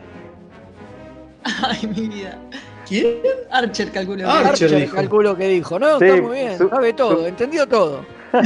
[1.44, 2.40] Ay, mi vida.
[2.88, 3.18] ¿Quién?
[3.52, 4.30] Archer calculo.
[4.30, 4.96] Archer, Archer dijo.
[4.96, 5.80] calculo que dijo.
[5.80, 7.26] No, sí, está muy bien, su, sabe todo, su...
[7.26, 8.06] entendió todo.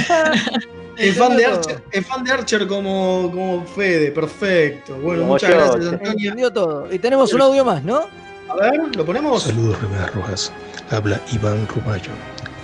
[0.98, 4.96] Es fan, de Archer, es fan de Archer como, como Fede, perfecto.
[4.96, 6.12] Bueno, como muchas yo, gracias, Antonio.
[6.12, 6.92] Entendió todo.
[6.92, 8.08] Y tenemos un audio más, ¿no?
[8.50, 9.44] A ver, ¿lo ponemos?
[9.44, 10.52] Saludos, Remedas Rojas.
[10.90, 12.12] Habla Iván Ruballo,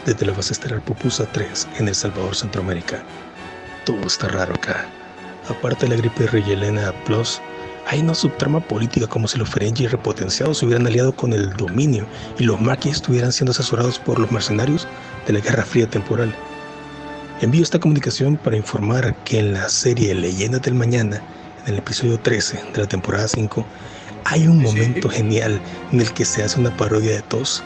[0.06, 3.04] desde la base estelar Pupusa 3, en El Salvador, Centroamérica.
[3.86, 4.88] Todo está raro acá.
[5.48, 7.40] Aparte de la gripe de Rey Elena Plus,
[7.88, 12.06] hay una subtrama política como si los Ferengi repotenciados se hubieran aliado con el dominio
[12.40, 14.88] y los maquis estuvieran siendo asesorados por los mercenarios
[15.28, 16.34] de la Guerra Fría temporal.
[17.42, 21.22] Envío esta comunicación para informar que en la serie Leyendas del Mañana,
[21.66, 23.66] en el episodio 13 de la temporada 5,
[24.26, 25.18] hay un momento sí.
[25.18, 25.60] genial
[25.92, 27.64] en el que se hace una parodia de TOS,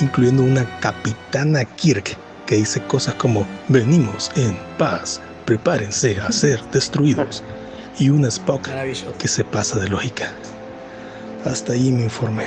[0.00, 2.16] incluyendo una capitana Kirk
[2.46, 7.42] que dice cosas como venimos en paz, prepárense a ser destruidos,
[7.98, 8.68] y una Spock
[9.18, 10.32] que se pasa de lógica.
[11.44, 12.46] Hasta ahí me informé.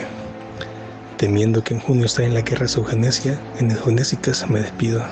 [1.17, 5.03] Temiendo que en junio esté en la guerra eugenesia, en Eugenésicas me despido.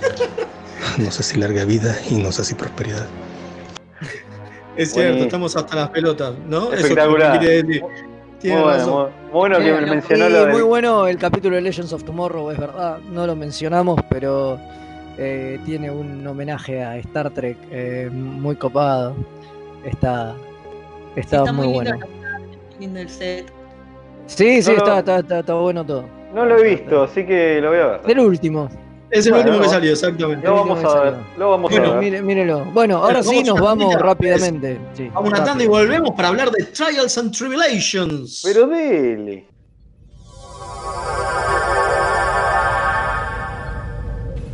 [0.98, 3.06] No sé si larga vida y no sé si prosperidad.
[4.76, 5.24] Es cierto, bueno.
[5.24, 6.72] estamos hasta las pelotas, ¿no?
[6.72, 7.42] Espectacular.
[7.44, 7.86] Eso
[8.42, 10.52] muy, bueno, muy bueno que me mencionó lo de...
[10.52, 12.98] Muy bueno el capítulo de Legends of Tomorrow, es verdad.
[13.12, 14.58] No lo mencionamos, pero
[15.18, 19.14] eh, tiene un homenaje a Star Trek eh, muy copado.
[19.84, 20.34] Está,
[21.16, 21.92] está, está muy, muy bueno.
[21.92, 22.08] Lindo,
[22.78, 23.52] lindo el set.
[24.26, 24.98] Sí, sí, No, está, no.
[25.00, 26.04] está, está, está bueno todo.
[26.34, 28.00] No lo he visto, así que lo voy a ver.
[28.06, 28.68] El último.
[29.10, 30.46] Es el Bueno, último que salió, exactamente.
[30.46, 32.00] Lo vamos a ver, lo vamos a Bueno, ver.
[32.00, 32.64] Mire, mírelo.
[32.66, 34.78] Bueno, ahora sí a nos una vamos rápidamente.
[34.94, 38.42] Sí, Vamos una tanda y volvemos para hablar de Trials and Tribulations.
[38.44, 39.46] Pero dele.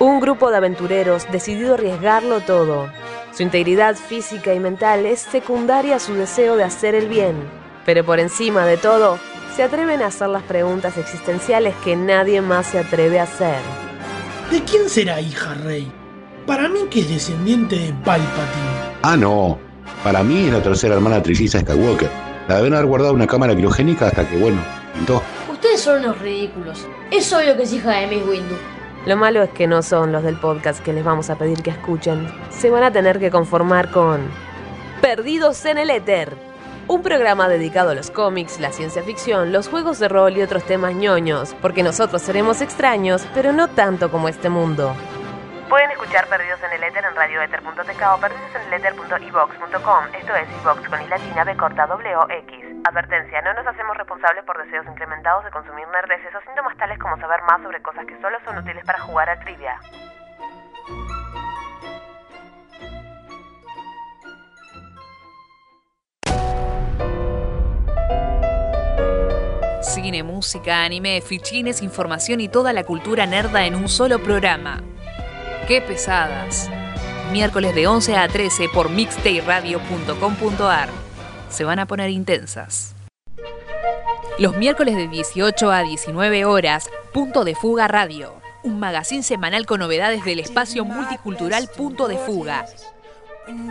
[0.00, 2.88] Un grupo de aventureros decidido a arriesgarlo todo.
[3.32, 7.34] Su integridad física y mental es secundaria a su deseo de hacer el bien,
[7.84, 9.18] pero por encima de todo,
[9.56, 13.56] se atreven a hacer las preguntas existenciales que nadie más se atreve a hacer.
[14.52, 15.90] ¿De quién será hija Rey?
[16.46, 18.98] Para mí que es descendiente de Palpatine.
[19.02, 19.58] Ah, no.
[20.04, 22.08] Para mí es la tercera hermana trilliza Skywalker.
[22.46, 24.60] La deben haber guardado en una cámara criogénica hasta que, bueno,
[24.94, 25.20] pintó.
[25.50, 26.86] Ustedes son unos ridículos.
[27.10, 28.54] Es obvio que es hija de Miss Windu.
[29.06, 31.70] Lo malo es que no son los del podcast que les vamos a pedir que
[31.70, 32.28] escuchen.
[32.50, 34.28] Se van a tener que conformar con
[35.00, 36.36] Perdidos en el Éter.
[36.88, 40.64] Un programa dedicado a los cómics, la ciencia ficción, los juegos de rol y otros
[40.64, 44.94] temas ñoños, porque nosotros seremos extraños, pero no tanto como este mundo.
[45.68, 50.04] Pueden escuchar Perdidos en el Éter en radioether.tk o perdidoseneleter.evox.com.
[50.18, 52.67] Esto es iVox con i latina b corta w x.
[52.88, 57.18] Advertencia, no nos hacemos responsables por deseos incrementados de consumir nerdeces o síntomas tales como
[57.18, 59.78] saber más sobre cosas que solo son útiles para jugar a trivia.
[69.82, 74.80] Cine, música, anime, fichines, información y toda la cultura nerda en un solo programa.
[75.66, 76.70] ¡Qué pesadas!
[77.32, 81.07] Miércoles de 11 a 13 por mixtayradio.com.ar.
[81.48, 82.94] Se van a poner intensas.
[84.38, 88.34] Los miércoles de 18 a 19 horas, Punto de Fuga Radio.
[88.62, 92.66] Un magazín semanal con novedades del espacio multicultural Punto de Fuga.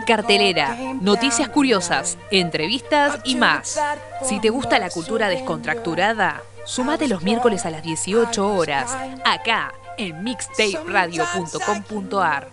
[0.06, 3.80] Cartelera, noticias curiosas, entrevistas y más.
[4.24, 10.22] Si te gusta la cultura descontracturada, sumate los miércoles a las 18 horas, acá en
[10.24, 12.48] mixtaperadio.com.ar.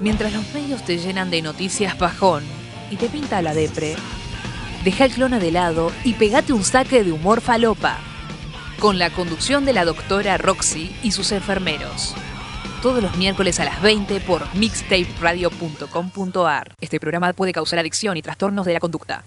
[0.00, 2.42] Mientras los medios te llenan de noticias bajón
[2.90, 3.96] y te pinta la depre,
[4.82, 7.98] deja el clona de lado y pegate un saque de humor falopa.
[8.78, 12.14] Con la conducción de la doctora Roxy y sus enfermeros.
[12.80, 16.74] Todos los miércoles a las 20 por mixtaperadio.com.ar.
[16.80, 19.26] Este programa puede causar adicción y trastornos de la conducta.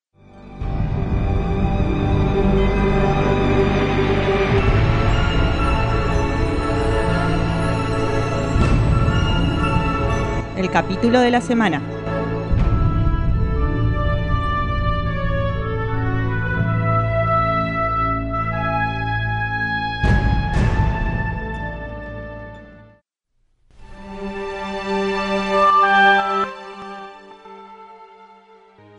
[10.61, 11.81] El capítulo de la semana.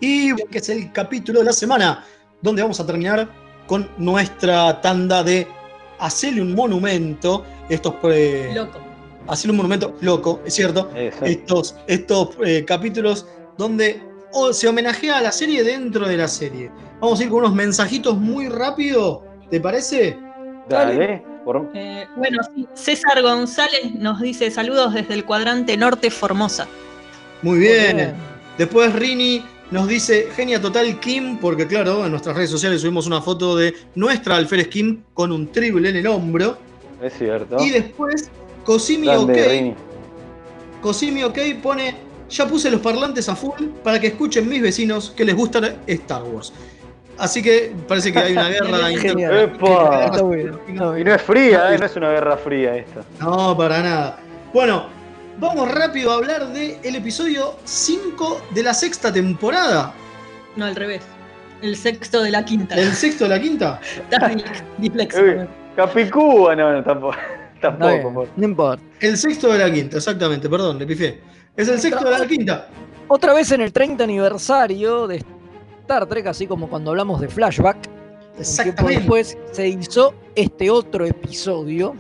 [0.01, 2.05] Y que es el capítulo de la semana,
[2.41, 3.29] donde vamos a terminar
[3.69, 5.47] con nuestra tanda de
[6.01, 7.47] hacerle un monumento.
[7.69, 7.95] Estos
[8.53, 8.92] Loco.
[9.29, 10.91] Hacerle un monumento loco, es cierto.
[10.95, 13.27] Estos, estos eh, capítulos
[13.59, 14.03] donde
[14.53, 16.71] se homenajea a la serie dentro de la serie.
[17.01, 20.17] Vamos a ir con unos mensajitos muy rápido, ¿te parece?
[20.69, 21.23] Dale.
[21.45, 26.69] Por- Eh, bueno, sí, César González nos dice saludos desde el cuadrante norte Formosa.
[27.43, 27.97] Muy bien.
[27.97, 28.15] bien.
[28.57, 33.21] Después Rini nos dice Genia Total Kim, porque claro, en nuestras redes sociales subimos una
[33.21, 36.57] foto de nuestra alférez Kim con un triple en el hombro.
[37.03, 37.57] Es cierto.
[37.59, 38.31] Y después
[38.65, 39.77] Cosimi OK.
[40.81, 41.95] Cosimi OK pone,
[42.29, 46.23] ya puse los parlantes a full para que escuchen mis vecinos que les gusta Star
[46.25, 46.53] Wars.
[47.19, 48.91] Así que parece que hay una guerra.
[48.91, 51.79] Está bueno, está Y no es fría, ¿eh?
[51.79, 53.05] no es una guerra fría esta.
[53.21, 54.19] No, para nada.
[54.53, 54.87] Bueno,
[55.39, 59.93] vamos rápido a hablar del episodio 5 de la sexta temporada.
[60.57, 61.03] No, al revés.
[61.63, 62.75] El sexto de la quinta.
[62.75, 63.81] ¿El sexto de la quinta?
[64.79, 65.47] Uy,
[65.77, 67.17] Capicúa, no, no, tampoco.
[67.63, 68.83] Tampoco, no importa.
[69.01, 71.21] El sexto de la quinta, exactamente, perdón, le pifié.
[71.57, 72.69] Es el sexto de la quinta.
[73.09, 75.23] Otra vez en el 30 aniversario de
[75.83, 77.77] Star Trek, así como cuando hablamos de Flashback.
[78.39, 79.01] Exactamente.
[79.01, 81.95] después se hizo este otro episodio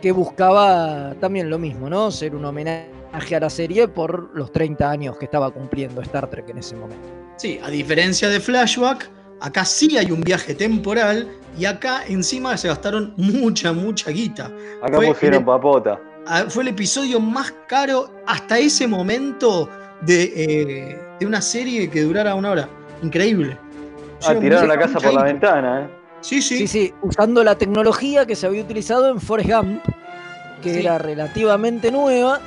[0.00, 2.10] que buscaba también lo mismo, ¿no?
[2.10, 6.48] Ser un homenaje a la serie por los 30 años que estaba cumpliendo Star Trek
[6.48, 7.06] en ese momento.
[7.36, 9.10] Sí, a diferencia de Flashback,
[9.40, 14.50] acá sí hay un viaje temporal y acá encima se gastaron mucha, mucha guita.
[14.82, 16.00] Acá Fue pusieron el- papota.
[16.26, 19.68] Ah, Fue el episodio más caro hasta ese momento
[20.00, 22.68] de, eh, de una serie que durara una hora.
[23.02, 23.56] Increíble.
[24.26, 25.88] Ah, tiraron la casa por la ventana, ¿eh?
[26.20, 26.58] Sí, sí.
[26.58, 29.82] Sí, sí, usando la tecnología que se había utilizado en Forrest Gump,
[30.62, 30.80] que Sí.
[30.80, 32.40] era relativamente nueva,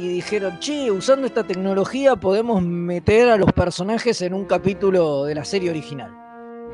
[0.00, 5.34] y dijeron, che, usando esta tecnología podemos meter a los personajes en un capítulo de
[5.34, 6.10] la serie original.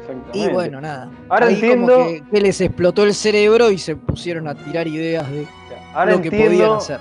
[0.00, 0.38] Exactamente.
[0.38, 1.10] Y bueno, nada.
[1.28, 4.86] Ahora Ahí entiendo- como que, que les explotó el cerebro y se pusieron a tirar
[4.86, 5.46] ideas de
[5.94, 7.00] Ahora lo que podían hacer.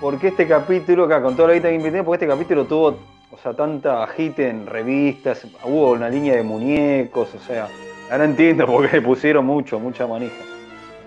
[0.00, 2.88] por qué este capítulo, acá con toda la guita que invirtieron, porque este capítulo tuvo,
[3.32, 7.68] o sea, tanta agite en revistas, hubo una línea de muñecos, o sea,
[8.10, 10.34] ahora entiendo por qué le pusieron mucho, mucha manija.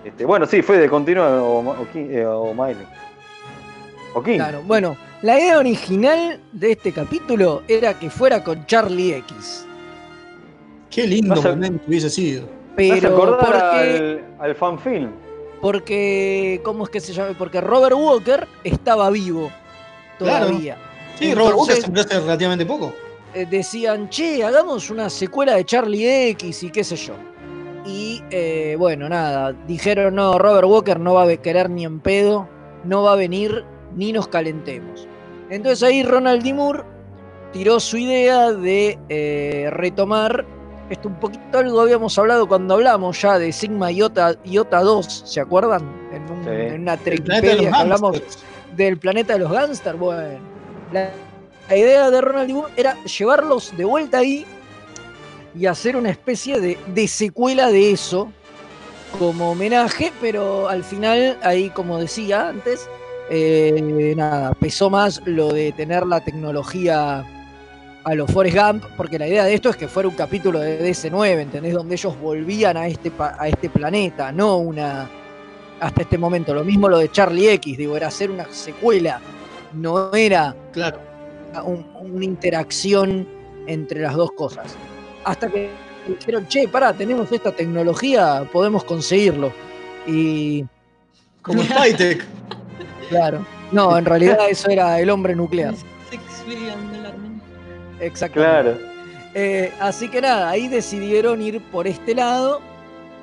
[0.04, 2.86] Este, bueno, sí, fue de continuo o, o, eh, o Miley.
[4.14, 4.22] O.
[4.22, 9.66] Claro, bueno, la idea original de este capítulo era que fuera con Charlie X.
[10.90, 12.48] Qué lindo momento hubiese sido.
[12.76, 15.10] Pero porque, al, al fanfilm.
[15.60, 17.34] porque, ¿cómo es que se llama?
[17.38, 19.50] Porque Robert Walker estaba vivo
[20.18, 20.46] Claro.
[20.46, 20.76] todavía.
[21.18, 22.92] Sí, Robert Walker se murió hace relativamente poco.
[23.34, 27.14] eh, decían, che, hagamos una secuela de Charlie X y qué sé yo.
[27.86, 32.48] Y eh, bueno, nada, dijeron, no, Robert Walker no va a querer ni en pedo,
[32.84, 33.64] no va a venir
[33.96, 35.06] ni nos calentemos.
[35.50, 36.54] Entonces ahí Ronald D.
[36.54, 36.82] Moore
[37.52, 40.44] tiró su idea de eh, retomar,
[40.88, 45.40] esto un poquito algo habíamos hablado cuando hablamos ya de Sigma Iota, Iota 2, ¿se
[45.40, 45.82] acuerdan?
[46.12, 46.50] En, un- Sí.
[46.50, 48.20] en una El planeta de hablamos
[48.76, 49.98] del planeta de los gángsters.
[49.98, 50.38] Bueno,
[50.92, 51.10] la,
[51.68, 52.54] la idea de Ronald D.
[52.54, 54.46] Moore era llevarlos de vuelta ahí
[55.54, 58.30] y hacer una especie de, de secuela de eso
[59.18, 62.88] como homenaje, pero al final, ahí como decía antes,
[63.30, 67.24] eh, nada, pesó más lo de tener la tecnología
[68.02, 70.80] a los Forrest Gump, porque la idea de esto es que fuera un capítulo de
[70.90, 71.74] DC9, ¿entendés?
[71.74, 75.08] Donde ellos volvían a este, a este planeta, no una.
[75.80, 76.52] hasta este momento.
[76.52, 79.18] Lo mismo lo de Charlie X, digo, era hacer una secuela,
[79.72, 80.98] no era Claro.
[81.64, 83.26] un- una interacción
[83.66, 84.74] entre las dos cosas.
[85.24, 85.70] Hasta que
[86.06, 89.52] dijeron, che, pará, tenemos esta tecnología, podemos conseguirlo.
[90.06, 90.64] Y.
[91.42, 91.62] Como.
[93.10, 93.44] Claro.
[93.72, 95.74] No, en realidad eso era el hombre nuclear.
[98.00, 98.72] Exactamente.
[98.72, 98.90] Claro.
[99.34, 102.60] Eh, así que nada, ahí decidieron ir por este lado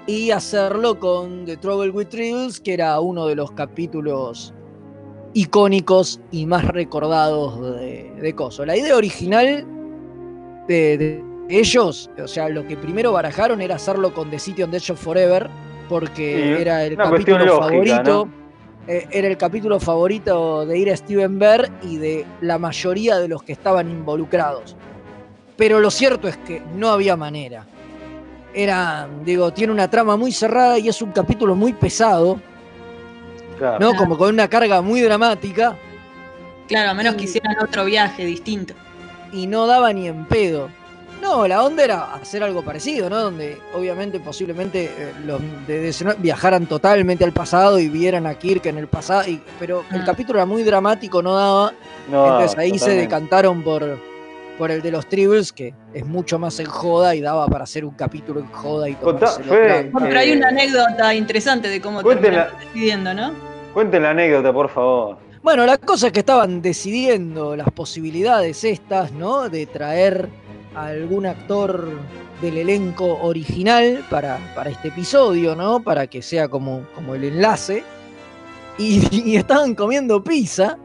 [0.05, 4.53] y hacerlo con The Trouble with Tribbles, que era uno de los capítulos
[5.33, 8.65] icónicos y más recordados de, de Coso.
[8.65, 9.65] La idea original
[10.67, 14.71] de, de ellos, o sea, lo que primero barajaron era hacerlo con The City on
[14.71, 15.49] the Edge of Forever,
[15.89, 18.25] porque Sí, era el capítulo lógica, favorito.
[18.25, 18.46] ¿no?
[18.87, 23.27] Eh, era el capítulo favorito de ir a Steven Bear y de la mayoría de
[23.27, 24.75] los que estaban involucrados.
[25.57, 27.65] Pero lo cierto es que no había manera.
[28.53, 32.39] Era, digo, tiene una trama muy cerrada y es un capítulo muy pesado,
[33.57, 33.79] Claro.
[33.79, 33.95] ¿no?
[33.95, 35.75] Como con una carga muy dramática
[36.67, 38.73] Claro, a menos que hicieran otro viaje distinto.
[39.31, 40.69] y no daba ni en pedo.
[41.21, 43.17] No, la onda era hacer algo parecido, ¿no?
[43.21, 48.65] Donde obviamente posiblemente eh, los de DC viajaran totalmente al pasado y vieran a Kirk
[48.67, 50.05] en el pasado, y- pero el Ah.
[50.05, 51.73] capítulo era muy dramático, no daba.
[52.09, 53.99] No, Entonces ahí se decantaron por,
[54.57, 57.83] por el de los Tribbles, que es mucho más en joda y daba para hacer
[57.83, 59.25] un capítulo en joda y tranqui.
[59.47, 63.31] Bueno, pero hay Eh, una anécdota interesante de cómo terminaron decidiendo, ¿no?
[63.73, 65.17] Cuenten la anécdota, por favor.
[65.43, 69.49] Bueno, la cosa es que estaban decidiendo las posibilidades estas, ¿no?
[69.49, 70.27] De traer
[70.85, 71.89] algún actor
[72.41, 75.81] del elenco original para, para este episodio, ¿no?
[75.81, 77.83] Para que sea como, como el enlace.
[78.77, 80.77] Y, estaban comiendo pizza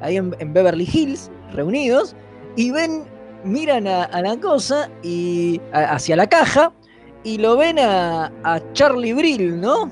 [0.00, 2.16] ahí en, Beverly Hills, reunidos,
[2.56, 3.04] y ven,
[3.44, 6.72] miran a, la cosa y hacia la caja
[7.22, 9.90] y lo ven a, a Charlie Brill, ¿no?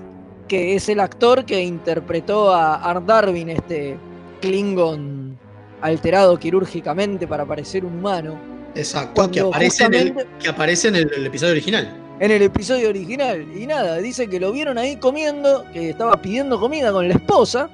[0.48, 3.98] Que es el actor que interpretó a Art Darwin, este
[4.40, 5.38] Klingon
[5.80, 8.55] alterado quirúrgicamente para parecer humano.
[8.76, 11.96] Exacto, que aparece, en el, justamente- que aparece en el, el episodio original.
[12.20, 13.46] en el episodio original.
[13.56, 17.68] Y nada, dice que lo vieron ahí comiendo, que estaba pidiendo comida con la esposa.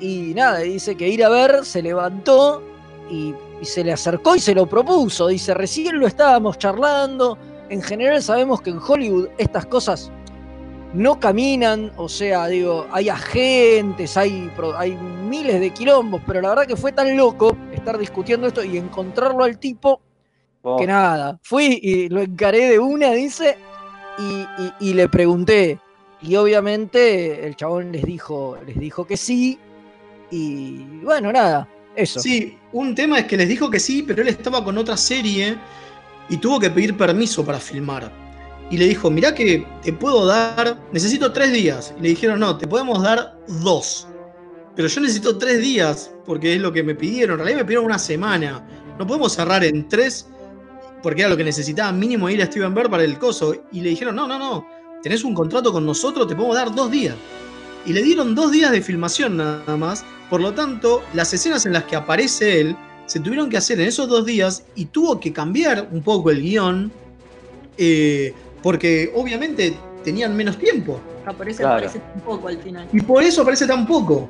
[0.00, 2.62] Y nada, dice que ir a ver, se levantó
[3.10, 5.28] y, y se le acercó y se lo propuso.
[5.28, 7.36] Dice, recién lo estábamos charlando.
[7.70, 10.10] En general sabemos que en Hollywood estas cosas
[10.94, 14.50] no caminan, o sea, digo, hay agentes, hay
[15.28, 19.44] miles de quilombos, pero la verdad que fue tan loco estar discutiendo esto y encontrarlo
[19.44, 20.00] al tipo
[20.62, 23.56] Oh, que nada, fui y lo encaré de una, dice,
[24.18, 24.24] y,
[24.62, 25.78] y- y le pregunté.
[26.20, 29.58] Y obviamente el chabón les dijo, les dijo que sí.
[30.30, 32.20] Y bueno, nada, eso.
[32.20, 35.56] Sí, un tema es que les dijo que sí, pero él estaba con otra serie
[36.28, 38.10] y tuvo que pedir permiso para filmar.
[38.70, 41.94] Y le dijo, mirá que te puedo dar, necesito tres días.
[41.98, 44.06] Y le dijeron, no, te podemos dar dos.
[44.76, 47.34] Pero yo necesito tres días, porque es lo que me pidieron.
[47.34, 48.66] En realidad me pidieron una semana.
[48.98, 50.28] No podemos cerrar en tres,
[51.02, 53.54] porque era lo que necesitaba mínimo ir a Steven Bear para el coso.
[53.72, 54.66] Y le dijeron, no, no, no,
[55.02, 57.14] tenés un contrato con nosotros, te podemos dar dos días.
[57.86, 60.04] Y le dieron dos días de filmación nada más.
[60.28, 62.76] Por lo tanto, las escenas en las que aparece él
[63.06, 66.42] se tuvieron que hacer en esos dos días y tuvo que cambiar un poco el
[66.42, 66.90] guion.
[67.78, 69.72] eh, porque obviamente
[70.02, 70.98] tenían menos tiempo.
[71.24, 71.74] Ah, por eso Claro.
[71.76, 72.88] aparece un poco al final.
[72.92, 74.28] Y por eso aparece tan poco.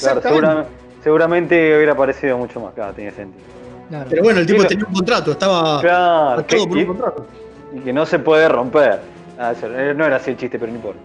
[0.00, 0.66] claro, segura-
[1.04, 2.72] seguramente hubiera parecido mucho más.
[2.72, 3.44] Claro, tiene sentido.
[3.88, 4.06] Claro.
[4.10, 7.26] Pero bueno, el tipo tenía un contrato, estaba Claro, que- por un y- contrato.
[7.74, 9.00] y que no se puede romper.
[9.38, 11.00] Ah, eso, eh, no era así el chiste, pero no importa.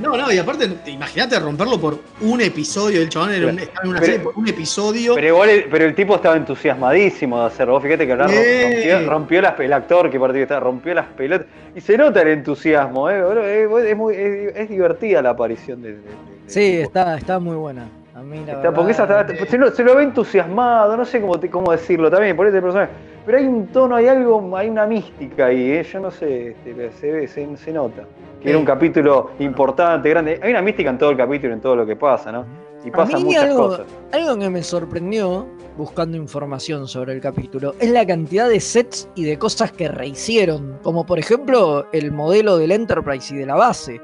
[0.00, 3.02] No, no, y aparte, te- imagínate romperlo por un episodio.
[3.02, 5.14] El chabón era un- estaba en una Pero- serie por un episodio.
[5.16, 7.72] Pero igual, el, pero el tipo estaba entusiasmadísimo de hacerlo.
[7.74, 8.36] Vos fíjate que hablar Sí.
[8.36, 11.48] rompió, rompió las el actor que partió estaba, rompió las pelotas.
[11.74, 13.20] Y se nota el entusiasmo, ¿eh?
[13.22, 15.88] boludo, Es, es muy, es, es divertida la aparición de.
[15.94, 17.88] de- de- Sí, está, está muy buena.
[18.18, 19.06] A mí la Está- porque esa
[19.48, 22.90] se, lo, se lo ve entusiasmado, no sé cómo, cómo decirlo también por este personaje.
[23.24, 25.84] Pero hay un tono, hay algo, hay una mística ahí, ¿eh?
[25.84, 28.02] yo no sé, este, se, ve, se, se nota.
[28.42, 30.40] Que era un capítulo importante, grande.
[30.42, 32.44] Hay una mística en todo el capítulo, en todo lo que pasa, ¿no?
[32.84, 33.86] Y pasan muchas algo, cosas.
[34.12, 35.46] algo que me sorprendió
[35.76, 40.78] buscando información sobre el capítulo es la cantidad de sets y de cosas que rehicieron,
[40.82, 44.00] como por ejemplo el modelo del Enterprise y de la base.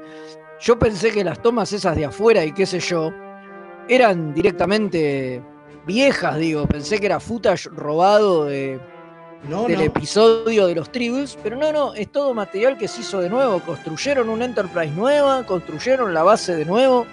[0.61, 3.11] Yo pensé que las tomas esas de afuera y qué sé yo
[3.87, 5.41] eran directamente
[5.85, 6.67] viejas, digo.
[6.67, 8.79] Pensé que era footage robado de,
[9.49, 9.83] No, del no.
[9.83, 13.59] episodio de los Tribbles, pero no, no, es todo material que se hizo de nuevo.
[13.59, 17.05] Construyeron una Enterprise nueva, construyeron la base de nuevo,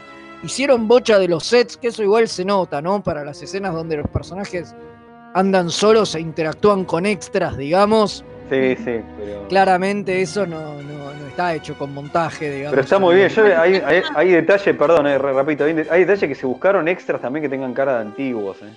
[0.42, 3.02] hicieron bocha de los sets, que eso igual se nota, ¿no?
[3.02, 4.74] Para las escenas donde los personajes
[5.34, 8.24] andan solos e interactúan con extras, digamos.
[8.50, 9.48] Sí, sí, pero.
[9.48, 12.70] Claramente eso no, no, no está hecho con montaje, digamos.
[12.70, 13.28] Pero está muy bien.
[13.28, 16.86] Yo, hay, hay, hay detalles, perdón, eh, re- repito, hay, hay detalles que se buscaron
[16.88, 18.58] extras también que tengan cara de antiguos.
[18.62, 18.74] Eh.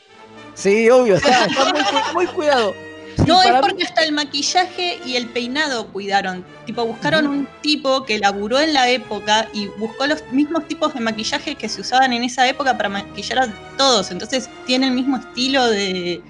[0.54, 2.74] Sí, obvio, está, está muy, cu- muy cuidado.
[3.18, 6.44] Sí, No, es para mí- porque hasta el maquillaje y el peinado cuidaron.
[6.66, 11.00] Tipo, buscaron un tipo que laburó en la época y buscó los mismos tipos de
[11.00, 13.48] maquillaje que se usaban en esa época para maquillar a
[13.78, 14.12] todos.
[14.12, 16.22] Entonces tiene el mismo estilo de,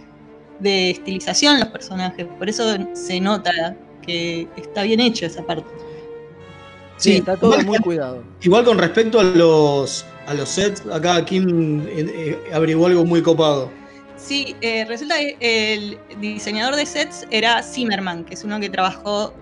[0.60, 2.26] de estilización los personajes.
[2.38, 5.70] Por eso se nota que está bien hecho esa parte.
[6.98, 8.24] Sí, está todo igual, muy cuidado.
[8.42, 13.22] igual con respecto a los, a los sets, acá Kim eh, eh, averiguó algo muy
[13.22, 13.70] copado.
[14.16, 19.34] Sí, eh, resulta que el diseñador de sets era Zimmerman, que es uno que trabajó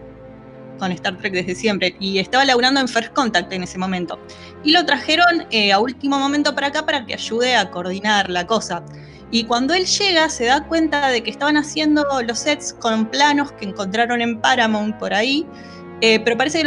[0.80, 4.20] con Star Trek desde siempre y estaba laburando en First Contact en ese momento.
[4.64, 8.48] Y lo trajeron eh, a último momento para acá para que ayude a coordinar la
[8.48, 8.84] cosa.
[9.34, 13.52] Y cuando él llega se da cuenta de que estaban haciendo los sets con planos
[13.54, 15.44] que encontraron en Paramount por ahí,
[16.02, 16.66] eh, pero parece que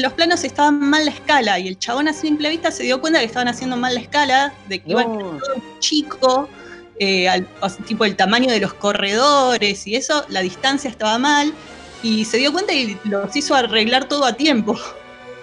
[0.00, 3.18] los, planos estaban mal la escala y el chabón a simple vista se dio cuenta
[3.18, 5.40] que estaban haciendo mal la escala, de que iban todo
[5.80, 6.48] chico,
[6.98, 7.46] eh, al-
[7.86, 11.52] tipo el tamaño de los corredores y eso, la distancia estaba mal
[12.02, 14.78] y se dio cuenta y los hizo arreglar todo a tiempo.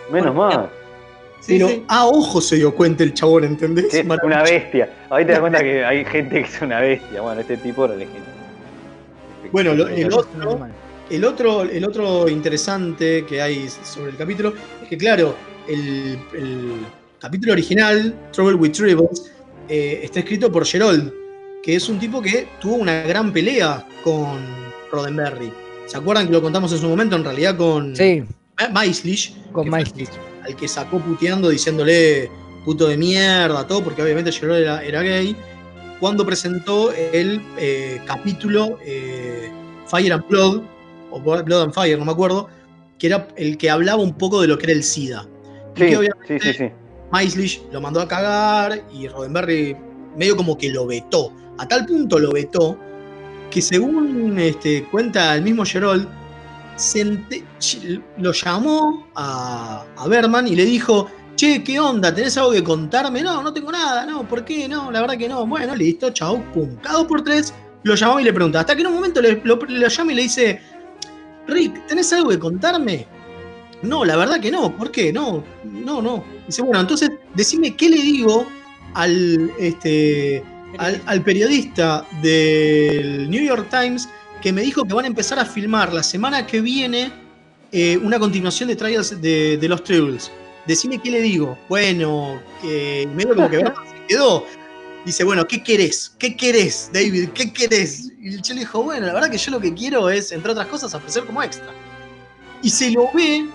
[0.10, 0.72] Menos mal.
[1.48, 3.88] Pero a ojo se dio cuenta el chabón, ¿entendés?
[3.92, 4.90] Sí, una bestia.
[5.10, 7.22] Ahí te das cuenta que hay gente que es una bestia.
[7.22, 8.34] Bueno, este tipo era legendario.
[9.52, 10.68] Bueno, lo- el, otro,
[11.10, 15.36] el, otro, el otro interesante que hay sobre el capítulo es que, claro,
[15.68, 16.72] el, el
[17.20, 19.32] capítulo original, Trouble with Tribbles,
[19.70, 21.14] eh, está escrito por Gerold,
[21.62, 24.40] que es un tipo que tuvo una gran pelea con
[24.92, 25.52] Roddenberry.
[25.86, 27.16] ¿Se acuerdan que lo contamos en su momento?
[27.16, 28.24] En realidad con Sí.
[28.60, 30.10] Ma- Maislish, Con Maislish.
[30.46, 32.30] Al que sacó puteando, diciéndole
[32.64, 35.36] puto de mierda, todo, porque obviamente Gerold era, era gay,
[36.00, 39.52] cuando presentó el eh, capítulo eh,
[39.88, 40.62] Fire and Blood,
[41.12, 42.50] o Blood and Fire, no me acuerdo,
[42.98, 45.28] que era el que hablaba un poco de lo que era el SIDA.
[45.76, 46.72] Sí, que obviamente sí, sí.
[47.12, 49.76] Maislish lo mandó a cagar y Roddenberry
[50.18, 51.32] medio como que lo vetó.
[51.58, 52.78] A tal punto lo vetó
[53.52, 56.08] que según este, cuenta el mismo ch-
[58.18, 62.14] lo llamó a, a Berman y le dijo, che, ¿qué onda?
[62.14, 63.22] ¿Tenés algo que contarme?
[63.22, 64.68] No, no tengo nada, no, ¿por qué?
[64.68, 65.46] No, la verdad que no.
[65.46, 66.76] Bueno, listo, chau, pum.
[66.82, 67.54] Cada dos por tres
[67.84, 68.62] lo llamó y le pregunta.
[68.62, 70.62] Hasta que en un momento le, lo, lo llama y le dice,
[71.48, 73.08] Rick, ¿tenés algo que contarme?
[73.82, 74.76] No, la verdad que no.
[74.76, 75.14] ¿Por qué?
[75.14, 76.24] No, no, no.
[76.48, 78.48] Dice, bueno, entonces decime qué le digo
[78.94, 80.44] al, este,
[80.78, 84.10] al, al periodista del New York Times
[84.42, 87.12] que me dijo que van a empezar a filmar la semana que viene
[87.72, 90.32] eh, una continuación de Trials de, de los Tribbles.
[90.68, 91.58] Decime qué le digo.
[91.70, 94.46] Bueno, que medio como que se quedó.
[95.06, 96.16] Dice, bueno, ¿qué querés?
[96.18, 97.30] ¿Qué querés, David?
[97.30, 98.12] ¿Qué querés?
[98.20, 100.68] Y yo le dijo, bueno, la verdad que yo lo que quiero es, entre otras
[100.68, 101.72] cosas, ofrecer como extra.
[102.64, 103.48] Y se lo ve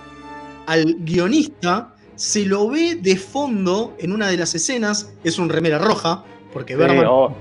[0.67, 5.77] al guionista, se lo ve de fondo en una de las escenas, es un remera
[5.77, 6.23] roja,
[6.53, 7.35] porque Sí, Berman oh.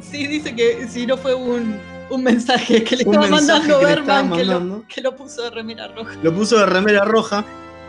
[0.00, 1.76] Sí, dice que si no fue un,
[2.10, 5.50] un mensaje que le Un estaba mandando que Berman, que lo, que lo puso de
[5.50, 6.12] remera roja.
[6.22, 7.44] lo puso de remera roja.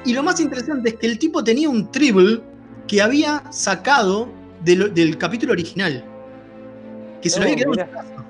[0.06, 2.42] Y lo más interesante es que el tipo tenía un tribble
[2.88, 4.30] que había sacado
[4.64, 6.04] de lo- del capítulo original.
[7.22, 8.26] Que se lo Oh, había quedado en casa.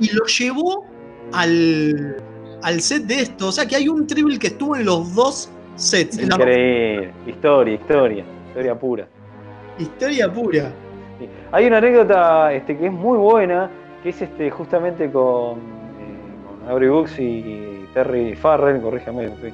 [0.00, 0.84] Y lo llevó
[1.32, 2.16] al,
[2.62, 3.48] al set de esto.
[3.48, 6.18] O sea que hay un tribble que estuvo en los dos sets.
[6.18, 7.12] En la Increíble.
[7.26, 8.24] Historia, historia.
[8.48, 9.08] Historia pura.
[9.78, 10.72] historia pura.
[11.18, 11.28] Sí.
[11.52, 13.70] Hay una anécdota este, que es muy buena,
[14.02, 19.52] que es este, justamente con, eh, con Avery Brooks y Terry Farrell, corríjame, estoy-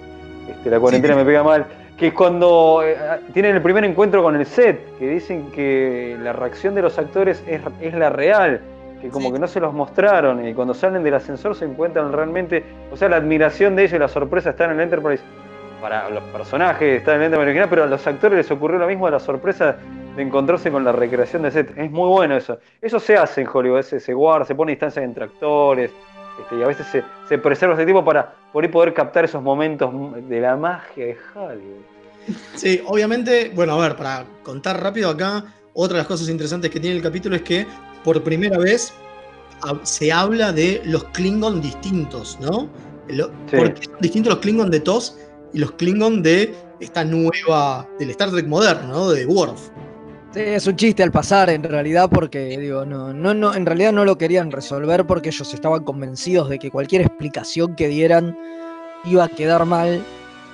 [0.48, 1.66] este, la cuarentena me pega mal,
[1.96, 2.96] que es cuando eh,
[3.32, 7.42] tienen el primer encuentro con el set, que dicen que la reacción de los actores
[7.46, 8.60] es, es la real,
[9.00, 12.64] que como que no se los mostraron, y cuando salen del ascensor se encuentran realmente,
[12.92, 15.22] o sea, la admiración de ellos y la sorpresa está en el Enterprise.
[15.80, 18.86] Para los personajes está en el Enterprise original, pero a los actores les ocurrió lo
[18.86, 19.76] mismo, la sorpresa
[20.16, 21.76] de encontrarse con la recreación de set.
[21.76, 22.58] Es muy bueno eso.
[22.80, 25.90] Eso se hace en Hollywood, se, se guarda, se pone distancia entre actores,
[26.40, 29.42] este, y a veces se, se preserva ese tipo para por ahí poder captar esos
[29.42, 29.92] momentos
[30.28, 31.82] de la magia de Hollywood.
[32.56, 35.44] Sí, obviamente, bueno, a ver, para contar rápido acá,
[35.74, 37.66] otra de las cosas interesantes que tiene el capítulo es que
[38.02, 38.92] por primera vez
[39.84, 42.68] se habla de los Klingon distintos, ¿no?
[43.08, 43.56] Lo- Sí.
[43.56, 45.18] Porque son distintos los Klingon de TOS
[45.52, 49.10] y los Klingon de esta nueva, del Star Trek moderno, ¿no?
[49.10, 49.68] De Worf.
[50.36, 53.90] Sí, es un chiste al pasar en realidad porque digo, no, no, no, en realidad
[53.92, 58.38] no lo querían resolver porque ellos estaban convencidos de que cualquier explicación que dieran
[59.04, 60.04] iba a quedar mal.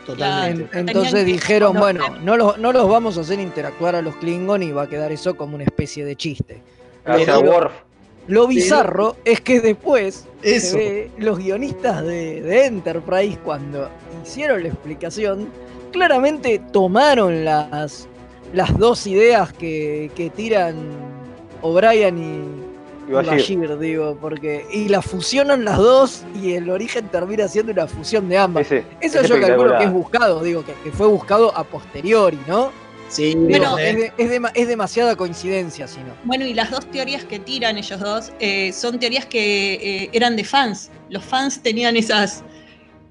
[0.07, 0.79] Totalmente.
[0.79, 4.63] En- entonces dijeron, bueno, no los, no los vamos a hacer interactuar a los Klingon
[4.63, 6.63] y va a quedar eso como una especie de chiste.
[7.05, 7.73] Gracias, Pero- Worf.
[8.29, 10.77] Lo bizarro es que después se Eso.
[10.77, 13.89] ve los guionistas de, de Enterprise, cuando
[14.25, 15.49] hicieron la explicación,
[15.91, 18.07] claramente tomaron las,
[18.53, 20.77] las dos ideas que, que tiran
[21.63, 23.33] O'Brien y, Y y Bashir.
[23.33, 24.65] Bashir, digo, porque.
[24.73, 28.67] Y las fusionan las dos y el origen termina siendo una fusión de ambas.
[28.67, 32.39] Ese- Eso es yo calculo que es buscado, digo, que, que fue buscado a posteriori,
[32.47, 32.71] ¿no?
[33.09, 36.15] Sí, Digo, Bueno, es, de- es dema- es demasiada coincidencia, si no.
[36.25, 39.75] Bueno, y las dos teorías que tiran ellos dos eh, son teorías que
[40.05, 40.91] eh, eran de fans.
[41.11, 42.43] Los fans tenían esas,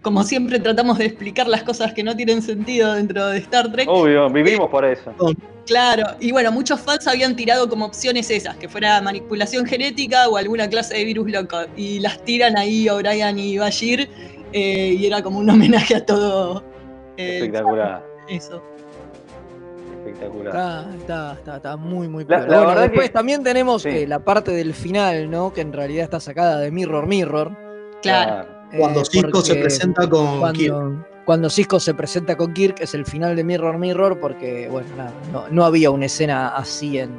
[0.02, 3.88] como siempre tratamos de explicar las cosas que no tienen sentido dentro de Star Trek.
[3.90, 5.14] Obvio, vivimos para eso.
[5.68, 10.38] Claro, y bueno, muchos fans habían tirado como opciones esas, que fuera manipulación genética o
[10.38, 11.58] alguna clase de virus loco.
[11.78, 14.10] Y las tiran ahí O'Brien y Bashir,
[14.54, 16.64] eh, y era como un homenaje a todo.
[17.18, 18.64] eh, Espectacular, Eso.
[20.00, 20.48] espectacular.
[20.48, 23.90] Está, está, está, está muy, muy La- la Bueno, verdad después que- también tenemos sí.
[23.90, 25.54] eh, la parte del final, ¿no?
[25.54, 27.56] Que en realidad está sacada de Mirror Mirror.
[28.02, 28.61] Claro.
[28.78, 30.74] Cuando Cisco se presenta con Kirk.
[30.74, 34.88] cuando, cuando Cisco se presenta con Kirk es el final de Mirror Mirror porque, bueno,
[34.96, 37.12] nada, no, no había una escena así en,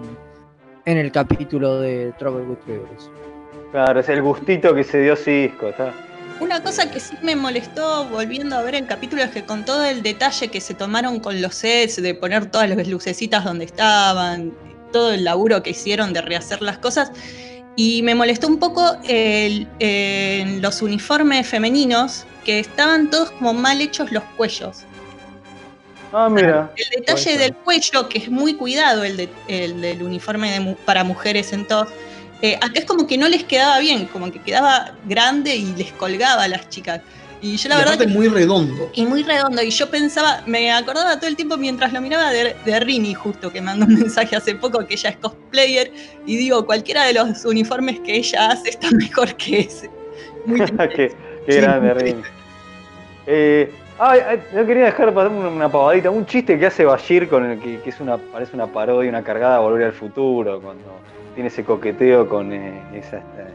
[0.85, 3.11] en el capítulo de Trouble with Tribbles.
[3.71, 5.69] Claro, es el gustito que se dio Cisco.
[5.69, 5.93] Está.
[6.41, 9.85] Una cosa que sí me molestó volviendo a ver el capítulo es que con todo
[9.85, 14.53] el detalle que se tomaron con los sets, de poner todas las lucecitas donde estaban,
[14.93, 17.13] todo el laburo que hicieron de rehacer las cosas,
[17.77, 19.67] y me molestó un poco el-
[20.61, 24.79] los uniformes femeninos, que estaban todos como mal hechos los cuellos.
[26.13, 26.71] Ah, mira.
[26.77, 31.05] El detalle del cuello, que es muy cuidado el, de- el del uniforme de para
[31.05, 31.89] mujeres en TOS,
[32.43, 35.93] eh, acá es como que no les quedaba bien, como que quedaba grande y les
[35.93, 37.01] colgaba a las chicas.
[37.43, 38.89] Y yo la Y verdad que muy redondo.
[38.95, 39.63] y muy redondo.
[39.63, 43.51] Y yo pensaba, me acordaba todo el tiempo mientras lo miraba de, de Rini, justo
[43.53, 45.93] que mandó un mensaje hace poco que ella es cosplayer.
[46.25, 49.91] Y digo, cualquiera de los uniformes que ella hace está mejor que ese.
[50.47, 50.61] Muy
[50.95, 51.15] qué
[51.47, 52.23] qué Sí, grande, Rini.
[53.27, 56.11] Eh, ay, ay, no quería dejar pasar una, una pavadita.
[56.11, 59.25] Un chiste que hace Bashir con el que, que es una, parece una parodia, una
[59.25, 60.61] cargada a volver al futuro.
[60.61, 60.85] Cuando
[61.35, 63.19] tiene ese coqueteo con eh, esa.
[63.19, 63.49] esta-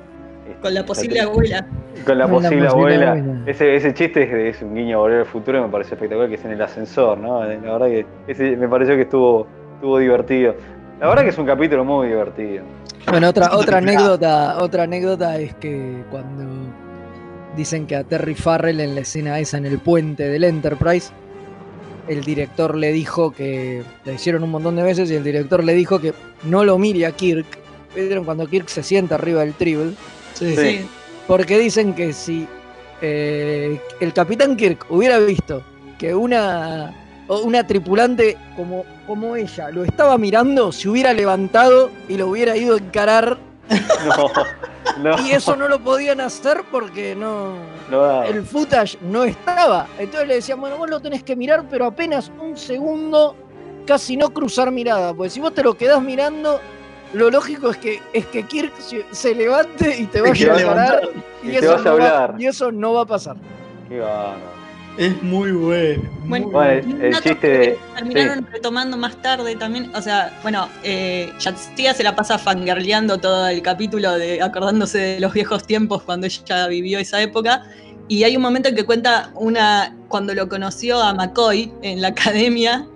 [0.61, 1.65] Con la posible abuela.
[2.05, 3.11] Con la Con posible abuela.
[3.11, 3.43] abuela.
[3.45, 6.29] Ese, ese chiste es, es un guiño a volver al futuro y me parece espectacular
[6.29, 7.43] que es en el ascensor, ¿no?
[7.43, 10.55] La verdad que ese me pareció que estuvo, estuvo divertido.
[10.99, 12.63] La verdad que es un capítulo muy divertido.
[13.09, 16.43] Bueno, otra, otra anécdota, otra anécdota es que cuando
[17.55, 21.11] dicen que a Terry Farrell en la escena esa en el puente del Enterprise,
[22.07, 25.73] el director le dijo que la hicieron un montón de veces y el director le
[25.73, 27.45] dijo que no lo mire a Kirk.
[27.95, 29.93] ¿Vieron cuando Kirk se sienta arriba del tribble?
[30.33, 30.55] Sí.
[30.55, 30.89] Sí.
[31.27, 32.47] Porque dicen que si
[33.01, 35.61] eh, el capitán Kirk hubiera visto
[35.97, 36.93] que una,
[37.27, 42.55] o una tripulante como, como ella lo estaba mirando, se hubiera levantado y lo hubiera
[42.55, 43.37] ido a encarar.
[44.05, 44.31] No,
[44.99, 45.27] no.
[45.27, 47.55] Y eso no lo podían hacer porque no.
[47.89, 48.23] no.
[48.23, 49.87] El footage no estaba.
[49.99, 53.35] Entonces le decían, bueno, vos lo tenés que mirar, pero apenas un segundo,
[53.85, 55.13] casi no cruzar mirada.
[55.13, 56.61] Porque si vos te lo quedás mirando,
[57.13, 58.73] lo lógico es que, es que Kirk
[59.11, 61.09] se, levante y te vaya a levantar.
[61.43, 62.35] y te vaya a no va- hablar.
[62.37, 63.37] y eso no va a pasar.
[63.89, 64.01] Qué.
[64.97, 66.09] Es muy bueno.
[66.25, 67.79] Bueno, Bueno, el, un el dato chiste de.
[67.95, 69.91] Terminaron retomando más tarde también.
[69.95, 75.19] O sea, bueno, eh, Yastia se la pasa fangirleando todo el capítulo, de acordándose de
[75.19, 77.63] los viejos tiempos cuando ella vivió esa época.
[78.07, 82.07] Y hay un momento en que cuenta una cuando lo conoció a McCoy en la
[82.09, 82.87] academia.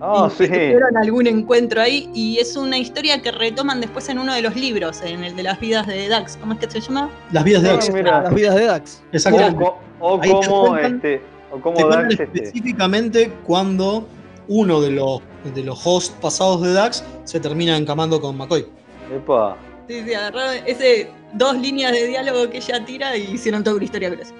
[0.00, 0.46] Ah, y sí.
[0.46, 2.08] tuvieron algún encuentro ahí.
[2.14, 5.42] Y es una historia que retoman después en uno de los libros, en el de
[5.42, 6.36] las vidas de Dax.
[6.36, 7.10] ¿Cómo es que se llama?
[7.32, 7.92] Las vidas de Ah, Dax.
[7.92, 8.22] mira.
[8.22, 9.02] Las vidas de Dax.
[9.02, 9.64] O, Exactamente.
[10.00, 11.22] o Ahí te como este.
[11.50, 12.22] O como Dax este.
[12.24, 14.06] específicamente cuando
[14.48, 15.20] uno de los,
[15.54, 18.66] de los hosts pasados de Dax se termina encamando con McCoy.
[19.14, 19.56] Epa.
[19.88, 23.84] Sí, sí, agarraron ese dos líneas de diálogo que ella tira y hicieron toda una
[23.84, 24.32] historia eso.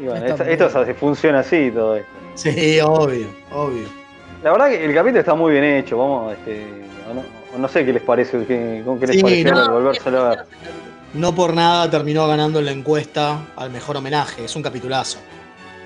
[0.00, 2.08] Y bueno, esto, esto funciona así todo esto.
[2.34, 3.99] Sí, obvio, obvio.
[4.42, 6.66] La verdad que el capítulo está muy bien hecho, vamos, este.
[7.58, 9.72] no, sé qué les parece, qué, con qué les Sí, pareció no.
[9.72, 10.38] volvérselo a ver.
[11.12, 14.44] No por nada terminó ganando en la encuesta al mejor homenaje.
[14.44, 15.18] Es un capitulazo.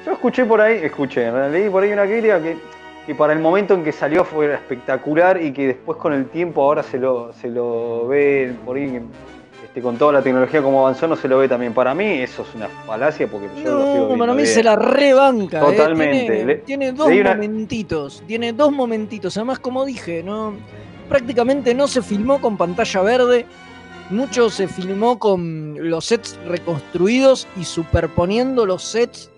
[0.07, 2.59] Yo escuché por ahí, escuché, leí por ahí una crítica que,
[3.07, 6.63] que para el momento en que salió fue espectacular y que después con el tiempo
[6.63, 9.01] ahora se lo, se lo ve por ahí,
[9.75, 11.75] este, con toda la tecnología como avanzó, no se lo ve también.
[11.75, 14.55] Para mí eso es una falacia porque yo lo sigo No, viendo para mí bien.
[14.55, 15.59] se la rebanca.
[15.59, 15.61] eh.
[15.62, 16.20] Totalmente.
[16.27, 18.22] Tiene, Le- tiene dos una- momentitos.
[18.27, 19.37] Tiene dos momentitos.
[19.37, 20.55] Además, como dije, no,
[21.09, 23.47] prácticamente no se filmó con pantalla verde,
[24.11, 29.29] mucho se filmó con los sets reconstruidos y superponiendo los sets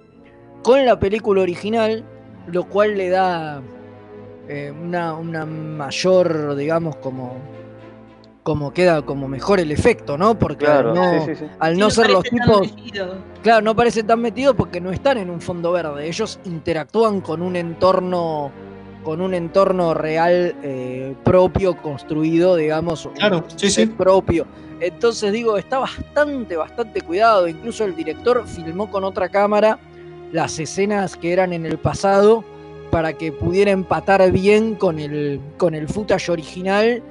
[0.62, 2.04] con la película original,
[2.52, 3.62] lo cual le da
[4.48, 7.36] eh, una, una mayor, digamos, como
[8.46, 10.38] como queda como mejor el efecto, ¿no?
[10.38, 11.44] Porque Claro, al no, sí, sí, sí.
[11.58, 13.14] al Sí, no no ser los parece tan tipos, metido.
[13.42, 16.06] claro, no parecen tan metidos porque no están en un fondo verde.
[16.06, 18.52] Ellos interactúan con un entorno,
[19.02, 23.86] con un entorno real eh, propio construido, digamos, Claro, sí, sí.
[23.86, 24.46] propio.
[24.78, 27.48] Entonces digo, está bastante, bastante cuidado.
[27.48, 29.80] Incluso el director filmó con otra cámara
[30.30, 32.44] las escenas que eran en el pasado
[32.92, 37.02] para que pudiera empatar bien con el, con el footage original.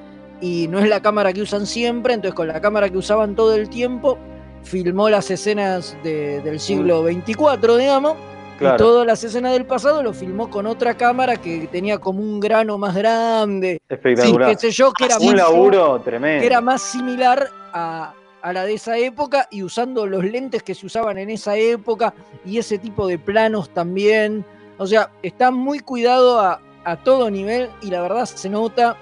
[0.41, 3.55] Y no es la cámara que usan siempre, entonces con la cámara que usaban todo
[3.55, 4.17] el tiempo,
[4.63, 8.15] filmó las escenas de- del siglo 24, digamos.
[8.57, 8.75] Claro.
[8.75, 12.39] Y todas las escenas del pasado lo filmó con otra cámara que tenía como un
[12.39, 13.79] grano más grande.
[13.89, 14.49] Espectacular.
[14.51, 16.39] Sí, qué sé yo, que era Un mucho- laburo tremendo.
[16.41, 20.73] que era más similar a, a la de esa época y usando los lentes que
[20.73, 22.13] se usaban en esa época
[22.45, 24.45] y ese tipo de planos también.
[24.77, 28.95] O sea, está muy cuidado a, a todo nivel y la verdad se nota.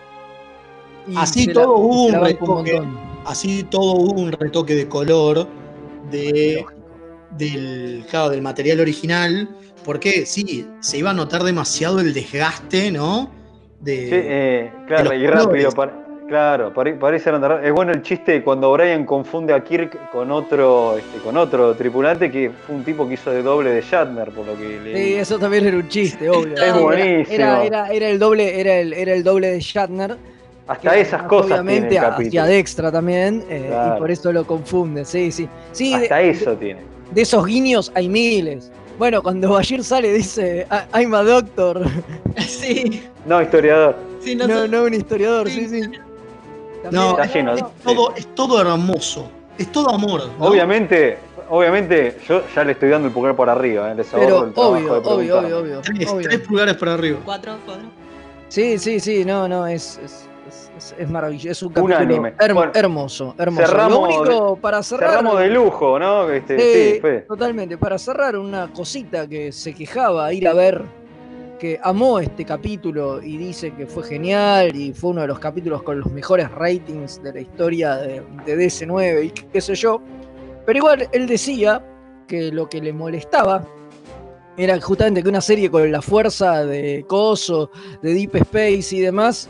[1.07, 2.81] Y Así se la- todo hubo un retoque.
[3.25, 5.47] Así todo hubo un retoque de color
[6.11, 6.65] de,
[7.37, 9.49] del, claro, del material original.
[9.83, 13.29] Porque sí, se iba a notar demasiado el desgaste, ¿no?
[13.81, 15.71] De, Sí, eh, claro, de y rápido.
[15.73, 17.65] para- claro, pare- parece andar.
[17.65, 22.31] Es bueno el chiste cuando Brian confunde a Kirk con otro, este, con otro tripulante
[22.31, 25.13] que fue un tipo que hizo de doble de Shatner, por lo que le Sí,
[25.15, 26.55] eso también era un chiste, obvio.
[26.55, 27.35] Es buenísimo.
[27.35, 30.17] Era, era- era el doble, era el, era el doble de Shatner.
[30.67, 32.45] Hasta que esas cosas Obviamente tiene el hacia capítulo.
[32.45, 33.95] Dextra también, eh, Claro.
[33.95, 35.49] y por eso lo confunde, sí, sí.
[35.73, 36.81] sí de- Hasta eso tiene.
[37.11, 38.71] de esos guiños hay miles.
[38.97, 41.81] Bueno, cuando Bashir sale dice, "I- I'm a doctor.
[42.47, 43.95] Sí, No, historiador.
[44.21, 45.81] sí, No, no, no, un historiador, sí, sí.
[46.91, 47.53] No, Está es, lleno.
[47.55, 49.29] es todo, es todo hermoso.
[49.57, 50.23] Es todo amor.
[50.39, 50.45] ¿no?
[50.45, 51.17] Obviamente,
[51.49, 53.95] obviamente, yo ya le estoy dando el pulgar por arriba, ¿eh?
[53.95, 56.27] les Pero el obvio, de obvio, obvio, obvio, Tres, obvio.
[56.29, 57.19] tres pulgares para arriba.
[57.23, 57.83] cuatro, cuatro.
[58.49, 60.25] Sí, sí, sí, no, no, es, es,
[60.83, 61.49] es- es- maravilloso.
[61.51, 63.65] Es un capítulo Bueno, hermoso, hermoso.
[63.67, 65.09] cerramos Lo único para cerrar.
[65.11, 66.29] Cerramos de lujo, ¿no?
[66.29, 67.77] Este, sí, totalmente.
[67.77, 70.81] Para cerrar, una cosita que se quejaba ir a ver,
[71.59, 75.81] que amó este capítulo y dice que fue genial y fue uno de los capítulos
[75.83, 80.01] con los mejores ratings de la historia de, de DC9 y qué sé yo.
[80.65, 81.81] Pero igual él decía
[82.27, 83.65] que lo que le molestaba
[84.57, 87.71] era justamente que una serie con la fuerza de Coso,
[88.01, 89.49] de Deep Space y demás,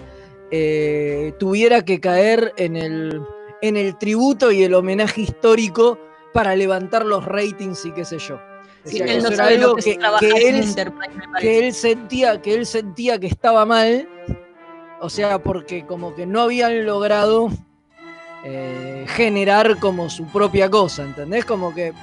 [0.55, 3.19] eh, tuviera que caer en el,
[3.63, 5.97] en el tributo y el homenaje histórico
[6.31, 8.39] para levantar los ratings y qué sé yo.
[8.85, 10.93] Sí, que él no lo que que, que
[11.39, 14.07] que sentía que él sentía que estaba mal,
[15.01, 17.49] o sea, porque como que no habían logrado
[18.43, 21.45] eh, generar como su propia cosa, ¿entendés?
[21.45, 21.93] Como que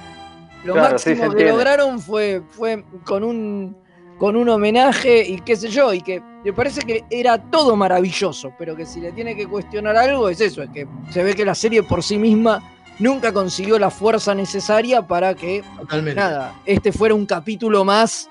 [0.65, 3.77] lo Claro, sí, se máximo que lograron fue, fue con un
[4.21, 8.53] con un homenaje y qué sé yo, y que me parece que era todo maravilloso,
[8.55, 11.43] pero que si le tiene que cuestionar algo es eso, es que se ve que
[11.43, 12.61] la serie por sí misma
[12.99, 16.21] nunca consiguió la fuerza necesaria para que Totalmente.
[16.21, 18.29] nada, este fuera un capítulo más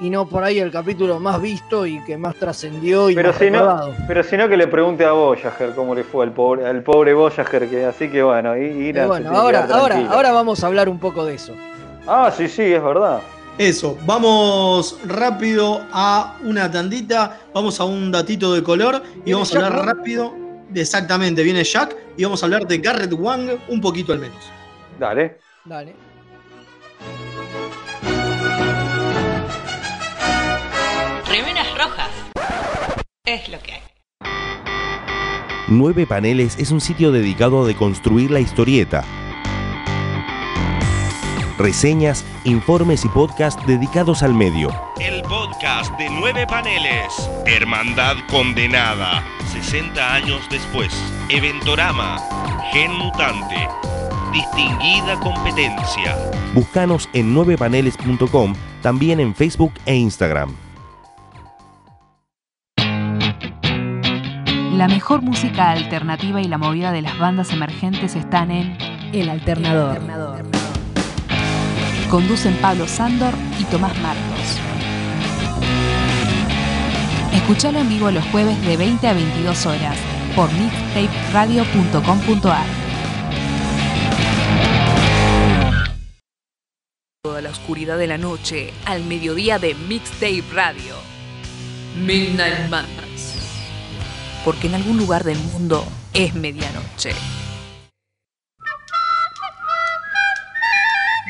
[0.00, 3.38] y no por ahí el capítulo más visto y que más trascendió y Pero más
[3.38, 6.66] si, no, pero si no, que le pregunte a Voyager cómo le fue al pobre,
[6.66, 7.68] al pobre Voyager.
[7.70, 10.98] Que, así que bueno, y, y Y bueno, ahora, ahora, ahora vamos a hablar un
[10.98, 11.54] poco de eso.
[12.04, 13.20] Ah, sí, sí, es verdad.
[13.58, 19.52] Eso, vamos rápido a una tandita, vamos a un datito de color y ¿Viene vamos
[19.54, 19.92] a hablar Jack, no?
[19.92, 20.34] rápido.
[20.70, 24.38] de- Exactamente, viene Jack y vamos a hablar de Garrett Wang un poquito al menos.
[24.98, 25.38] Dale.
[25.64, 25.94] Dale.
[31.28, 32.10] Remeras rojas.
[33.24, 33.80] Es lo que hay.
[35.68, 39.04] Nueve Paneles es un sitio dedicado a deconstruir la historieta.
[41.60, 44.70] Reseñas, informes y podcasts dedicados al medio.
[44.98, 47.30] El podcast de Nueve Paneles.
[47.44, 49.22] Hermandad Condenada.
[49.52, 50.90] 60 años después.
[51.28, 52.18] Eventorama.
[52.72, 53.68] Gen Mutante.
[54.32, 56.16] Distinguida competencia.
[56.54, 60.54] Búscanos en 9paneles.com, también en Facebook e Instagram.
[64.72, 68.78] La mejor música alternativa y la movida de las bandas emergentes están en
[69.12, 70.00] El Alternador.
[72.10, 74.58] Conducen Pablo Sándor y Tomás Marcos.
[77.32, 79.96] Escuchalo en vivo los jueves de 20 a 22 horas
[80.34, 82.66] por mixtaperadio.com.ar.
[87.22, 90.96] Toda la oscuridad de la noche al mediodía de Mixtape Radio.
[91.96, 93.36] Midnight Madness.
[94.44, 97.12] porque en algún lugar del mundo es medianoche.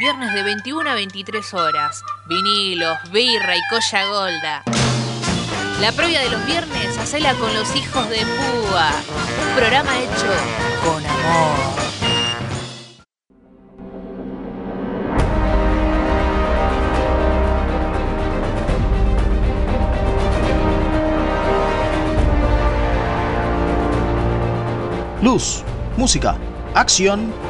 [0.00, 2.02] Viernes de 21 a 23 horas.
[2.26, 4.62] Vinilos, birra y colla golda.
[5.78, 8.92] La previa de los viernes, hacela con los hijos de Púa.
[9.46, 10.26] Un programa hecho
[10.82, 11.58] con amor.
[25.20, 25.62] Luz,
[25.98, 26.38] música,
[26.74, 27.49] acción.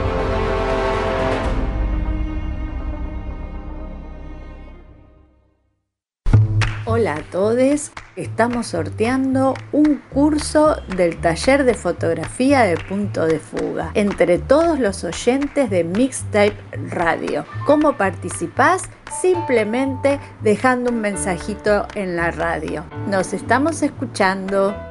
[6.93, 13.91] Hola a todos, estamos sorteando un curso del taller de fotografía de punto de fuga
[13.93, 16.53] entre todos los oyentes de Mixtape
[16.89, 17.45] Radio.
[17.65, 18.89] ¿Cómo participás?
[19.21, 22.83] Simplemente dejando un mensajito en la radio.
[23.07, 24.90] Nos estamos escuchando.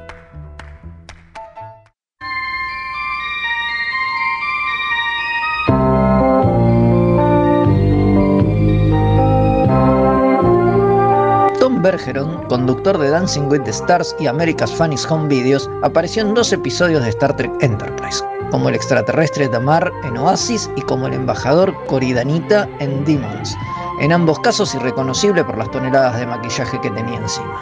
[11.81, 16.51] Bergeron, conductor de Dancing with the Stars y America's Funniest Home Videos, apareció en dos
[16.53, 21.73] episodios de Star Trek Enterprise, como el extraterrestre Damar en Oasis y como el embajador
[21.87, 23.57] Coridanita en Demons,
[23.99, 27.59] en ambos casos irreconocible por las toneladas de maquillaje que tenía encima.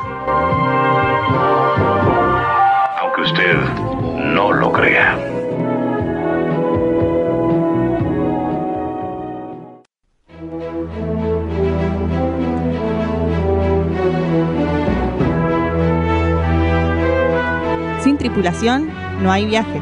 [3.00, 3.56] Aunque usted
[4.34, 5.29] no lo crea.
[18.40, 18.90] Sin tripulación
[19.22, 19.82] no hay viaje.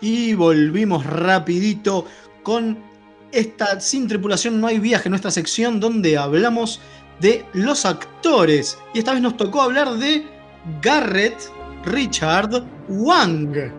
[0.00, 2.06] Y volvimos rapidito
[2.44, 2.78] con
[3.32, 6.80] esta Sin tripulación no hay viaje, nuestra sección donde hablamos
[7.18, 8.78] de los actores.
[8.94, 10.24] Y esta vez nos tocó hablar de
[10.80, 11.50] Garrett
[11.84, 13.72] Richard Wang,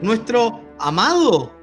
[0.00, 1.61] nuestro amado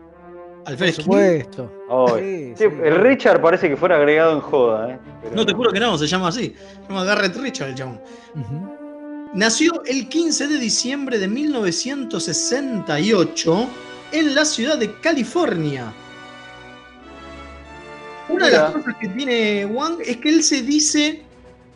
[0.69, 1.71] Alfred Por supuesto.
[1.89, 4.91] Ay, sí, El Richard parece que fuera agregado en joda.
[4.91, 4.99] ¿eh?
[5.23, 6.53] Pero No te juro que no, se llama así.
[6.55, 7.99] Se llama Garrett Richard el chabón.
[9.33, 13.67] Nació el 15 de diciembre de 1968
[14.11, 15.91] en la ciudad de California.
[18.27, 21.23] Una de las cosas que tiene Wang es que él se dice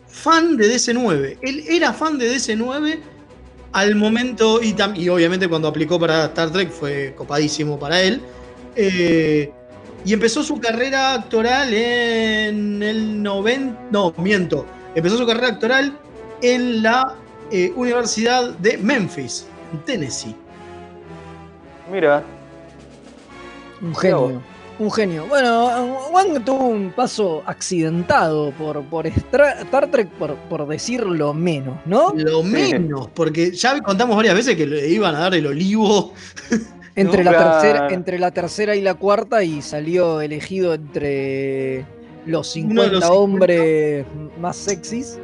[0.06, 1.38] fan de DC9.
[1.42, 3.00] Él era fan de DC9
[3.72, 4.72] al momento, y
[5.08, 8.22] obviamente cuando aplicó para Star Trek fue copadísimo para él.
[8.76, 9.52] Eh,
[10.04, 13.88] y empezó su carrera actoral en el 90.
[13.90, 14.66] No, miento.
[14.94, 15.96] Empezó su carrera actoral
[16.42, 17.14] en la
[17.50, 20.36] eh, Universidad de Memphis, en Tennessee.
[21.90, 22.22] Mira,
[23.80, 24.42] Un genio.
[24.78, 25.26] Un genio.
[25.26, 32.12] Bueno, Wang tuvo un paso accidentado por, por Star Trek, por, por decirlo menos, ¿no?
[32.16, 36.12] Lo menos, porque ya contamos varias veces que le iban a dar el olivo.
[36.96, 37.60] Entre, No, la claro.
[37.60, 41.84] tercera, entre la tercera y la cuarta y salió elegido entre
[42.26, 43.12] los Uno de 50 los 50.
[43.12, 44.06] hombres
[44.40, 45.18] más sexys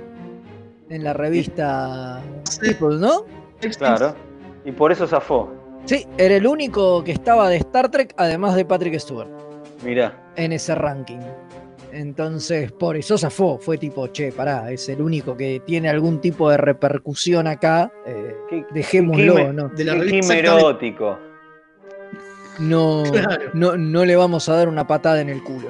[0.88, 2.20] en la revista
[2.60, 3.24] People, ¿no?
[3.78, 4.14] claro.
[4.64, 5.48] Y por eso zafó.
[5.86, 9.28] Sí, era el único que estaba de Star Trek, además de Patrick Stewart,
[9.84, 10.12] Mirá.
[10.36, 11.20] en ese ranking.
[11.92, 13.58] Entonces, por eso zafó.
[13.58, 17.90] Fue tipo, che, pará, es el único que tiene algún tipo de repercusión acá.
[18.06, 18.34] eh,
[18.72, 19.70] dejémoslo, ¿no?
[19.74, 19.84] qué
[20.20, 21.18] quimerótico.
[22.60, 23.50] No, Claro.
[23.54, 25.68] no, no le vamos a dar una patada en el culo.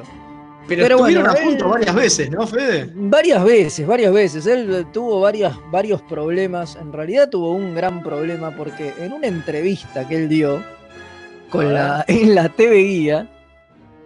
[0.68, 2.90] Pero, Pero estuvieron bueno, a punto él- varias veces, ¿no, Fede?
[2.94, 4.46] Varias veces, varias veces.
[4.46, 6.76] Él tuvo varias, varios problemas.
[6.76, 10.62] En realidad tuvo un gran problema porque en una entrevista que él dio
[11.50, 13.28] con la, en la TV Guía,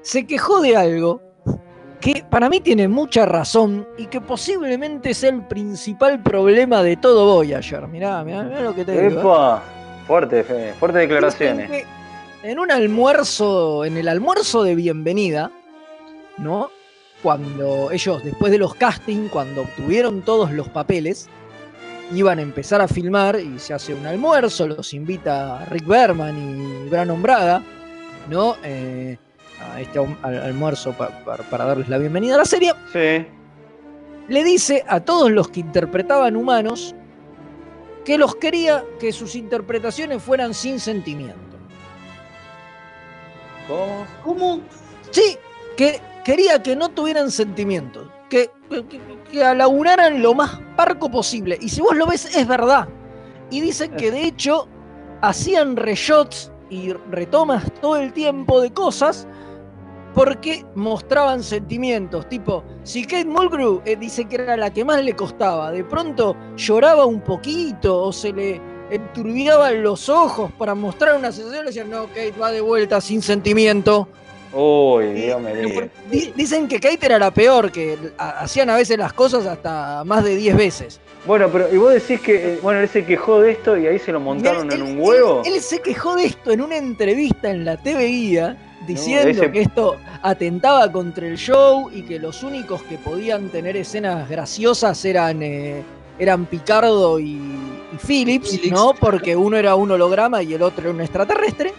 [0.00, 1.20] se quejó de algo
[2.00, 7.26] que para mí tiene mucha razón y que posiblemente es el principal problema de todo
[7.34, 7.88] Voyager.
[7.88, 9.56] Mirá, mirá, mirá lo que te digo.
[9.56, 9.60] ¿eh?
[10.06, 11.70] Fuerte, Fede, fuertes declaraciones.
[11.70, 11.84] Que
[12.44, 15.50] En un almuerzo, en el almuerzo de bienvenida,
[16.36, 16.70] ¿no?
[17.22, 21.30] Cuando ellos, después de los castings, cuando obtuvieron todos los papeles,
[22.12, 26.36] iban a empezar a filmar y se hace un almuerzo, los invita Rick Berman
[26.86, 27.62] y Brandon Braga,
[28.28, 28.56] ¿no?
[28.62, 29.16] Eh,
[29.72, 32.72] a este al- al- almuerzo pa- pa- para darles la bienvenida a la serie.
[32.92, 33.26] Sí.
[34.28, 36.94] Le dice a todos los que interpretaban humanos
[38.04, 41.38] que los quería que sus interpretaciones fueran sin sentimiento.
[44.22, 44.60] ¿Cómo?
[45.10, 45.36] Sí,
[45.76, 51.58] que quería que no tuvieran sentimientos, que, que, que- lo más parco posible.
[51.60, 52.88] Y si vos lo ves, es verdad.
[53.50, 54.68] Y dicen que de hecho
[55.22, 59.26] hacían reshots y retomas todo el tiempo de cosas
[60.14, 62.28] porque mostraban sentimientos.
[62.28, 66.36] Tipo, si Kate Mulgrew eh, dice que era la que más le costaba, de pronto
[66.56, 68.60] lloraba un poquito o se le
[68.90, 73.22] enturbiaban los ojos para mostrar una sensación, le decían, no, Kate va de vuelta sin
[73.22, 74.08] sentimiento.
[74.52, 75.90] Uy, Dios me libre.
[76.36, 80.22] Dicen que Kate era la peor, que ha- hacían a veces las cosas hasta más
[80.24, 81.00] de 10 veces.
[81.26, 83.98] Bueno, pero y vos decís que, eh, bueno, él se quejó de esto y ahí
[83.98, 85.42] se lo montaron en un huevo.
[85.44, 88.56] Él se quejó de esto en una entrevista en la TV Guía,
[88.86, 93.76] diciendo ese- que esto atentaba contra el show y que los únicos que podían tener
[93.76, 95.82] escenas graciosas eran, eh,
[96.18, 97.40] eran Picardo y,
[97.94, 98.94] y Phillips, ¿no?
[98.94, 101.72] Porque uno era un holograma y el otro era un extraterrestre,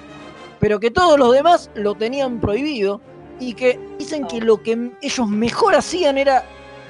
[0.59, 3.01] pero que todos los demás lo tenían prohibido
[3.39, 6.43] y que dicen que lo que ellos mejor hacían era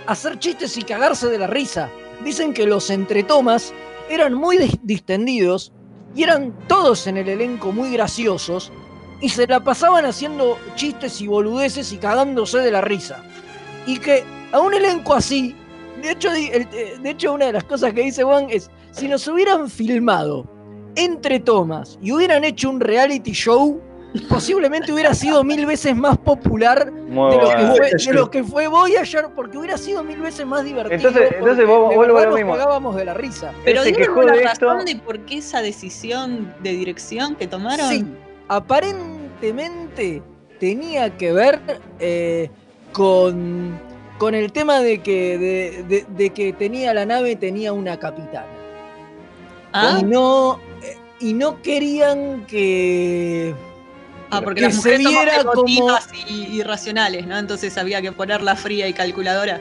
[0.08, 1.90] hacer chistes y cagarse de la risa.
[2.24, 3.74] Dicen que los entretomas
[4.10, 5.72] eran muy dis- distendidos
[6.16, 8.72] y eran todos en el elenco muy graciosos
[9.20, 13.24] y se la pasaban haciendo chistes y boludeces y cagándose de la risa.
[13.88, 15.56] Y que a un elenco así,
[16.02, 19.28] de hecho, eh, de hecho una de las cosas que dice Juan es, si nos
[19.28, 20.46] hubieran filmado
[20.96, 23.82] entre tomas y hubieran hecho un reality show,
[24.30, 28.44] posiblemente hubiera sido mil veces más popular Muy de lo, que fue, de lo que
[28.46, 30.96] fue Voyager, porque hubiera sido mil veces más divertido.
[30.96, 32.54] Entonces- entonces vos- verdad lo nos mismo.
[32.96, 33.52] de la risa.
[33.66, 34.92] Pero Ese ¿dieron quejó una de razón esto.
[34.94, 37.90] de por qué esa decisión de dirección que tomaron?
[37.90, 38.06] Sí,
[38.48, 40.22] aparentemente
[40.60, 41.60] tenía que ver
[42.00, 42.50] eh,
[42.94, 43.78] con,
[44.18, 48.48] con el tema de que, de, de- de que tenía la nave, tenía una capitana.
[49.78, 49.98] Ah.
[50.00, 50.60] Y no,
[51.20, 53.54] y no querían que.
[54.32, 55.04] Ah, porque que las se mujeres
[55.44, 56.00] somos viera como.
[56.28, 57.38] y irracionales, ¿no?
[57.38, 59.60] Entonces había que ponerla fría y calculadora.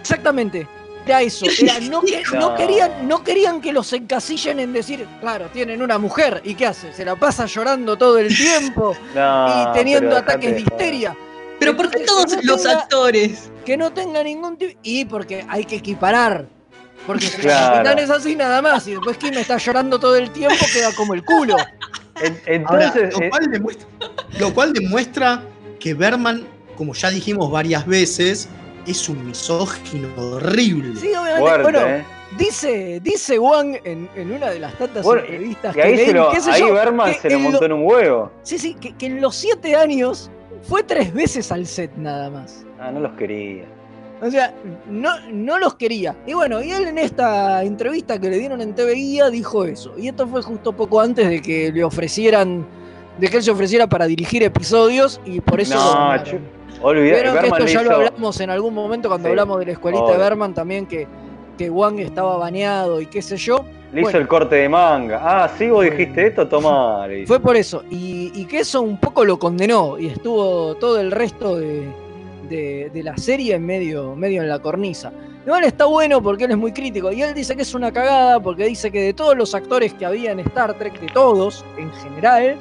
[0.00, 0.66] Exactamente.
[1.06, 1.46] Era eso.
[1.60, 2.54] Era, no, que- no No.
[2.54, 6.40] querían, no querían que los encasillen en decir, claro, tienen una mujer.
[6.44, 6.92] ¿Y qué hace?
[6.92, 10.94] Se la pasa llorando todo el tiempo No, y teniendo ataques de dejate de joder.
[10.94, 11.16] histeria.
[11.58, 13.50] Pero ¿por qué todos los tenga- actores?
[13.64, 14.78] Que no tenga ningún tipo.
[14.82, 16.46] Y porque hay que equiparar.
[17.06, 17.66] Porque si Claro.
[17.76, 20.92] la capitán es así nada más y después Kim está llorando todo el tiempo, queda
[20.94, 21.56] como el culo.
[21.56, 23.86] Ahora, Entonces, lo, eh, cual demuestra,
[24.40, 25.42] lo cual demuestra
[25.78, 26.44] que Berman,
[26.76, 28.48] como ya dijimos varias veces,
[28.86, 30.98] es un misógino horrible.
[30.98, 31.40] Sí, obviamente.
[31.40, 32.04] Fuerte, bueno, ¿eh?
[32.38, 36.12] dice, dice Wang en, en una de las tantas Bueno, entrevistas y ahí, que se
[36.12, 38.32] lo, qué sé ahí yo, Berman que se le en montó lo- en un huevo.
[38.42, 40.30] Sí, sí, que, que en los siete años
[40.62, 42.64] fue tres veces al set nada más.
[42.80, 43.64] Ah, no los quería.
[44.22, 44.54] O sea,
[44.88, 46.16] no, no los quería.
[46.26, 49.92] Y bueno, y él en esta entrevista que le dieron en TV Guía dijo eso.
[49.98, 52.66] Y esto fue justo poco antes de que le ofrecieran,
[53.18, 55.74] de que él se ofreciera para dirigir episodios y por eso...
[55.74, 59.66] No, Vieron que esto ya lo hizo- hablamos en algún momento cuando Sí, hablamos de
[59.66, 60.18] la escuelita de.
[60.18, 61.06] Berman también, que,
[61.56, 63.64] que Wang estaba baneado y qué sé yo.
[63.92, 64.18] Le hizo Bueno.
[64.18, 65.20] el corte de manga.
[65.22, 66.46] Ah, sí, vos dijiste esto,
[67.08, 67.26] dice.
[67.26, 67.82] Fue por eso.
[67.90, 69.98] Y, y que eso un poco lo condenó.
[69.98, 71.88] Y estuvo todo el resto de,
[72.48, 75.12] de- de la serie en medio, medio en la cornisa.
[75.44, 77.12] Igual está bueno porque él es muy crítico.
[77.12, 80.04] Y él dice que es una cagada porque dice que de todos los actores que
[80.06, 82.56] había en Star Trek, de todos en general,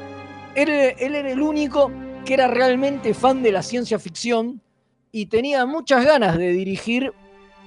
[0.56, 1.92] él, él era el único
[2.26, 4.62] que era realmente fan de la ciencia ficción
[5.12, 7.12] y tenía muchas ganas de dirigir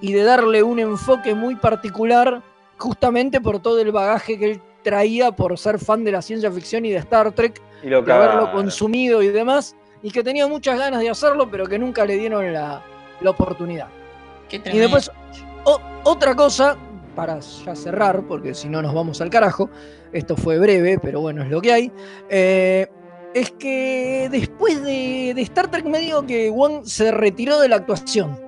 [0.01, 2.43] y de darle un enfoque muy particular
[2.77, 6.85] justamente por todo el bagaje que él traía por ser fan de la ciencia ficción
[6.87, 10.79] y de Star Trek, Y lo de haberlo consumido y demás, y que tenía muchas
[10.79, 12.83] ganas de hacerlo, pero que nunca le dieron la,
[13.21, 13.89] la oportunidad.
[14.51, 15.11] Y después,
[15.65, 16.77] o- otra cosa,
[17.15, 19.71] para ya cerrar, porque si no nos vamos al carajo,
[20.13, 21.93] esto fue breve, pero bueno, es lo que hay,
[22.29, 22.87] eh,
[23.35, 28.39] es que después de, de Star Trek medio que Wong se retiró de la actuación.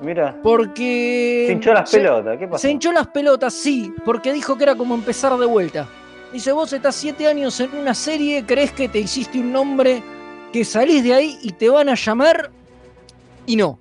[0.00, 1.44] Mira, Porque.
[1.46, 2.38] se hinchó las se- pelotas.
[2.38, 2.60] ¿Qué pasó?
[2.62, 5.86] Se hinchó las pelotas, sí, porque dijo que era como empezar de vuelta.
[6.32, 10.02] Dice, vos estás siete años en una serie, crees que te hiciste un nombre,
[10.52, 12.50] que salís de ahí y te van a llamar,
[13.46, 13.78] y no.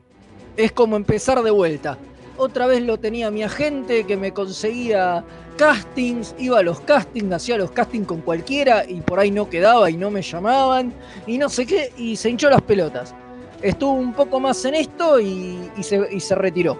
[0.57, 1.97] Es como empezar de vuelta.
[2.37, 5.23] Otra vez lo tenía mi agente que me conseguía
[5.57, 9.89] castings, iba a los castings, hacía los castings con cualquiera y por ahí no quedaba
[9.89, 10.93] y no me llamaban
[11.27, 13.13] y no sé qué, y se hinchó las pelotas.
[13.61, 16.77] Estuvo un poco más en esto y, y se, y se retiró.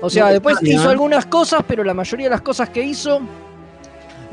[0.00, 3.20] O sea, después hizo algunas cosas, pero la mayoría de las cosas que hizo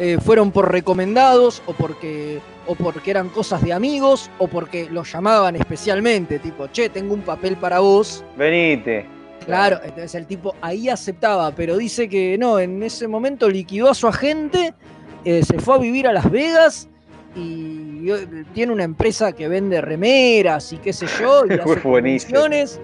[0.02, 5.04] eh, fueron por recomendados o porque, o porque eran cosas de amigos o porque lo
[5.04, 8.24] llamaban especialmente, tipo, che, tengo un papel para vos.
[8.38, 9.06] Venite.
[9.46, 13.94] Claro, entonces el tipo ahí aceptaba, pero dice que no, en ese momento liquidó a
[13.94, 14.74] su agente,
[15.26, 16.88] eh, se fue a vivir a Las Vegas
[17.36, 22.80] y eh, tiene una empresa que vende remeras y qué sé yo, y hace.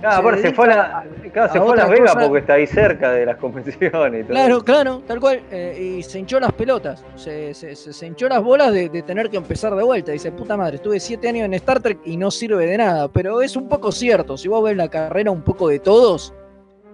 [0.00, 2.38] Claro, se aparte se fue a, la- claro, se a fue a Las Vegas porque
[2.38, 4.32] está ahí cerca de las convenciones y todo.
[4.34, 5.42] Claro, claro, tal cual.
[5.50, 7.04] eh, y se hinchó las pelotas.
[7.16, 10.12] Se, se- se- se hinchó las bolas de, de tener que empezar de vuelta.
[10.12, 13.08] Dice, puta madre, estuve siete años en Star Trek y no sirve de nada.
[13.08, 14.36] Pero es un poco cierto.
[14.36, 16.32] Si vos ves la carrera un poco de todos.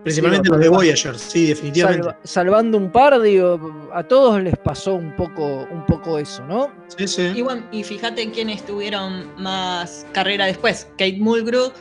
[0.02, 2.02] Principalmente digo, los de Voyager, sí, definitivamente.
[2.04, 3.58] salva- salvando un par, digo,
[3.92, 6.70] a todos les pasó un poco, un poco eso, ¿no?
[6.96, 7.32] Sí, sí.
[7.34, 10.86] Y, bueno, y fíjate quiénes tuvieron más carrera después.
[10.92, 11.72] Kate Mulgrew,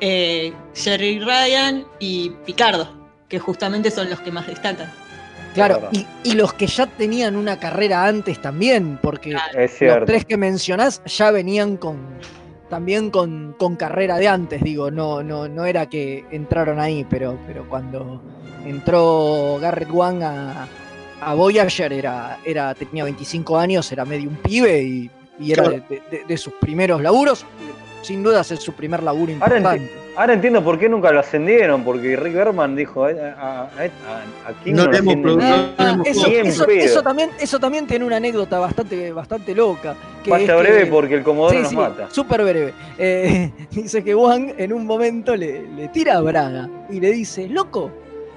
[0.00, 2.88] eh, Jerry Ryan y Picardo,
[3.28, 4.90] que justamente son los que más destacan.
[5.54, 10.24] Claro, y, y los que ya tenían una carrera antes también, porque Es los tres
[10.24, 11.98] que mencionás ya venían con
[12.68, 17.36] también con, con carrera de antes, digo, no, no, no era que entraron ahí, pero,
[17.44, 18.22] pero cuando
[18.64, 20.68] entró Garrett Wang a,
[21.20, 25.10] a Voyager era, era, tenía 25 años, era medio un pibe y,
[25.40, 25.84] y era Claro.
[25.88, 27.44] de, de- de sus primeros laburos.
[28.02, 29.84] Sin dudas es su primer laburo Ahora, importante.
[29.84, 33.62] enti- ahora entiendo por qué nunca lo ascendieron, porque Rick Berman dijo, "Eh, a, a,
[33.64, 34.92] a- a King No no,
[35.36, 36.84] lo Ah, eso, eso- pedo".
[36.84, 39.94] eso también, eso también tiene una anécdota bastante, bastante loca.
[40.24, 42.08] que Vaya es que- breve porque el Comodoro Sí, nos sí, mata.
[42.10, 42.74] Súper breve.
[42.98, 47.48] Eh, dice que Wang en un momento le, le tira a Braga y le dice,
[47.48, 47.90] loco,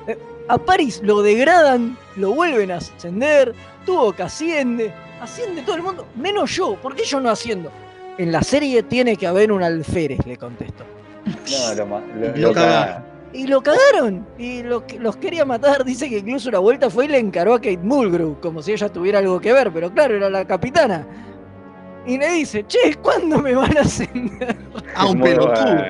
[0.07, 3.53] eh, a Paris lo degradan, lo vuelven a ascender,
[3.86, 7.70] tuvo que asciende, asciende todo el mundo, menos yo, ¿por qué yo no asciendo?
[8.18, 10.84] En la serie tiene que haber un alférez, le contesto.
[11.26, 12.01] No, lo, lo,
[12.36, 12.53] Lo lo cagaron.
[12.53, 13.03] cagaron.
[13.34, 14.28] Y lo cagaron.
[14.38, 15.84] Y lo los quería matar.
[15.84, 18.89] Dice que incluso una vuelta fue y le encaró a Kate Mulgrew, como si ella
[18.89, 21.07] tuviera algo que ver, pero claro, era la capitana.
[22.05, 24.55] Y le dice, che, ¿cuándo me van a ascender?
[24.93, 25.84] Ah, un pelotudo.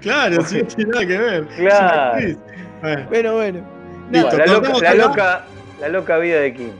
[0.00, 1.48] Claro, sí, tiene nada que ver.
[1.56, 2.36] Claro.
[2.80, 3.60] Bueno, Bueno, bueno.
[4.10, 5.44] listo, la, loca, la, loca,
[5.80, 6.70] la loca vida de Kim.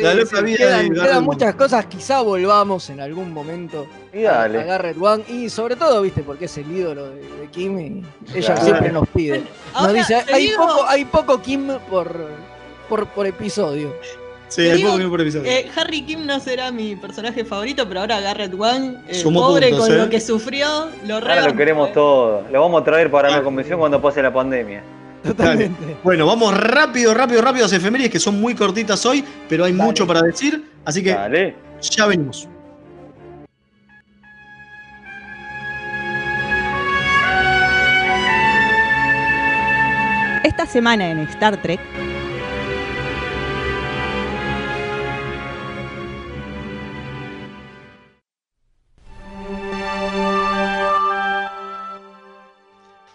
[0.00, 3.32] Sí, La loca sí, vida quedan, de quedan Garrett muchas cosas, quizá volvamos en algún
[3.32, 4.60] momento Y a, dale.
[4.60, 5.22] a Garrett Wang.
[5.28, 8.02] Y sobre todo, viste, porque es el ídolo de, de Kim y
[8.34, 8.62] ella Claro.
[8.62, 9.38] siempre nos pide.
[9.40, 12.16] Nos Ahora, dice, hay digo- poco, hay poco Kim por,
[12.88, 13.94] por, por episodio.
[14.48, 15.48] Sí, Te hay digo, poco por episodio.
[15.48, 19.86] eh, Harry Kim no será mi personaje favorito, pero ahora Garrett Wang, eh, pobre puntos,
[19.86, 19.98] con ¿eh?
[19.98, 22.42] lo que sufrió, lo Ahora re lo queremos todo.
[22.50, 24.82] Lo vamos a traer para la convención cuando pase la pandemia.
[25.36, 25.70] Dale.
[26.02, 29.72] Bueno, vamos rápido, rápido, rápido a las efemérides que son muy cortitas hoy, pero hay
[29.72, 31.56] mucho para decir, así que Dale.
[31.80, 32.48] ya venimos.
[40.42, 41.80] Esta semana en Star Trek,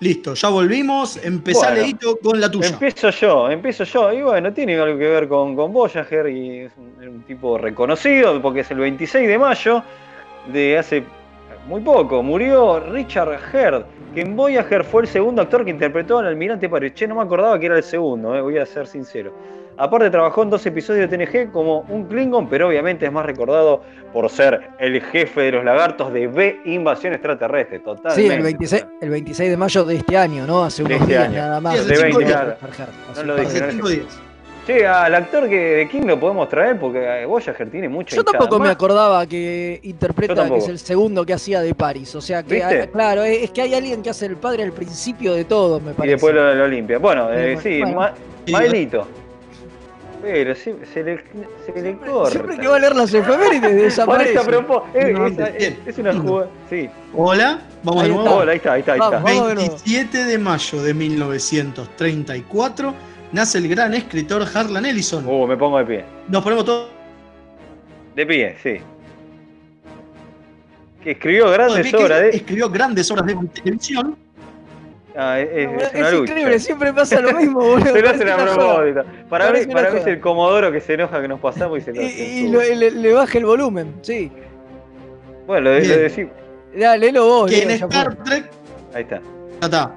[0.05, 1.17] Listo, ya volvimos.
[1.25, 1.81] Empezá, Bueno.
[1.81, 2.67] Leito, con la tuya.
[2.67, 4.13] Empiezo yo, empiezo yo.
[4.13, 8.59] Y bueno, tiene algo que ver con, con Voyager y es un, tipo reconocido porque
[8.59, 9.81] es el 26 de mayo
[10.53, 11.03] de hace
[11.67, 12.21] muy poco.
[12.21, 16.93] Murió Richard Herd, que en Voyager fue el segundo actor que interpretó al almirante París.
[16.93, 19.33] Che, no me acordaba que era el segundo, eh, voy a ser sincero.
[19.77, 23.81] Aparte trabajó en dos episodios de TNG como un Klingon, pero obviamente es más recordado
[24.13, 27.79] por ser el jefe de los lagartos de B Invasión Extraterrestre.
[27.79, 28.21] Totalmente.
[28.21, 30.63] Sí, el 26, el 26 de mayo de este año, ¿no?
[30.63, 31.37] Hace De unos este días año.
[31.37, 31.77] nada más.
[31.79, 32.55] Sí, 20, sí, claro.
[33.17, 34.25] No lo dije, de- no.
[34.65, 38.23] Che, al actor que de King lo podemos traer porque eh, Voyager tiene mucha Yo
[38.23, 42.15] tampoco me acordaba que interpreta que es el segundo que hacía de Paris.
[42.15, 45.33] O sea que, claro, es es que hay alguien que hace el padre al principio
[45.35, 46.11] de todo, me Y parece.
[46.15, 46.97] después lo, lo limpia.
[46.97, 47.95] Bueno, eh, bueno, sí, bueno.
[47.95, 48.13] Ma-
[48.45, 49.07] Sí, Maelito.
[50.21, 51.23] Pero sí, se le,
[51.65, 52.31] se le corta.
[52.31, 53.61] Siempre que va a leer las efemérides
[54.05, 54.33] Por desaparece.
[54.93, 55.77] eh, No, esa- bien.
[55.85, 56.49] es, es una jugada.
[56.69, 56.89] Sí.
[57.13, 58.29] Hola, vamos Ahí de nuevo.
[58.29, 58.41] está.
[58.41, 59.09] Hola, ahí está, ahí está, ahí está.
[59.19, 59.47] vamos.
[59.47, 59.69] de nuevo.
[59.77, 62.93] 27 de mayo de 1934
[63.31, 65.27] nace el gran escritor Harlan Ellison.
[65.27, 66.05] Uh, me pongo de pie.
[66.27, 66.89] Nos ponemos todos
[68.15, 68.77] De pie, sí.
[71.03, 72.29] Que escribió de grandes obras de.
[72.29, 74.17] escribió grandes obras de televisión.
[75.17, 76.31] Ah, es, es- es Es una lucha.
[76.31, 77.85] increíble, siempre pasa lo mismo, boludo.
[77.93, 79.03] Se lo hacen a propósito.
[79.29, 81.93] Para mí, para mí es el Comodoro que se enoja que nos pasamos y se
[81.93, 82.23] lo Y, hace.
[82.25, 84.31] y lo- le, le baja el volumen, sí.
[85.47, 86.33] Bueno, lo, lo decimos.
[86.75, 87.49] Dale, léelo vos.
[87.51, 87.71] Que en.
[87.71, 88.45] Star Trek.
[88.93, 89.21] Ahí está.
[89.61, 89.91] Ya está.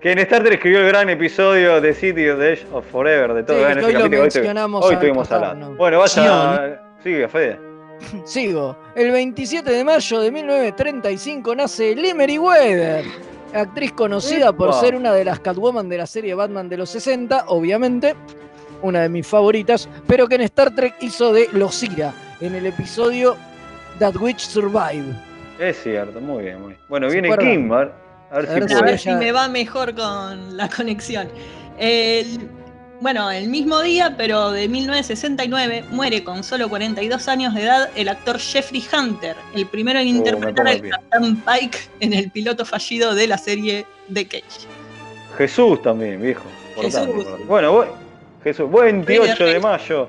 [0.00, 3.34] Que en Star Trek escribió el gran episodio de City of the Edge of Forever,
[3.34, 5.70] de todo Sí, hoy lo mencionamos hoy estuvimos hablando.
[5.70, 5.76] ¿no?
[5.76, 6.80] Bueno, vaya.
[7.02, 7.58] Sigue, Fede.
[8.24, 8.76] Sigo.
[8.94, 13.04] El 27 de mayo de 1935 nace Limery Weather,
[13.60, 17.44] actriz conocida por ser una de las Catwoman de la serie Batman de los 60,
[17.48, 18.14] obviamente,
[18.82, 23.36] una de mis favoritas, pero que en Star Trek hizo de Locira en el episodio
[23.98, 25.14] That Witch Survive.
[25.58, 26.80] Es cierto, muy bien, muy bien.
[26.88, 27.54] Bueno, ¿Se viene acuerdan?
[27.54, 27.92] Kim, a ver,
[28.30, 28.68] a ver A
[28.98, 31.28] si A ver me va mejor con la conexión.
[31.78, 32.48] El
[33.00, 38.08] Bueno, el mismo día, pero de 1969, muere con solo 42 años de edad el
[38.08, 40.90] actor Jeffrey Hunter, el primero en interpretar pongo al.
[40.90, 44.66] Capitán Pike en el piloto fallido de la serie The Cage.
[45.36, 46.44] Jesús también, viejo.
[46.80, 47.06] Jesús.
[47.46, 47.86] Bueno, bu-
[48.42, 50.08] Jesús, 28 de mayo.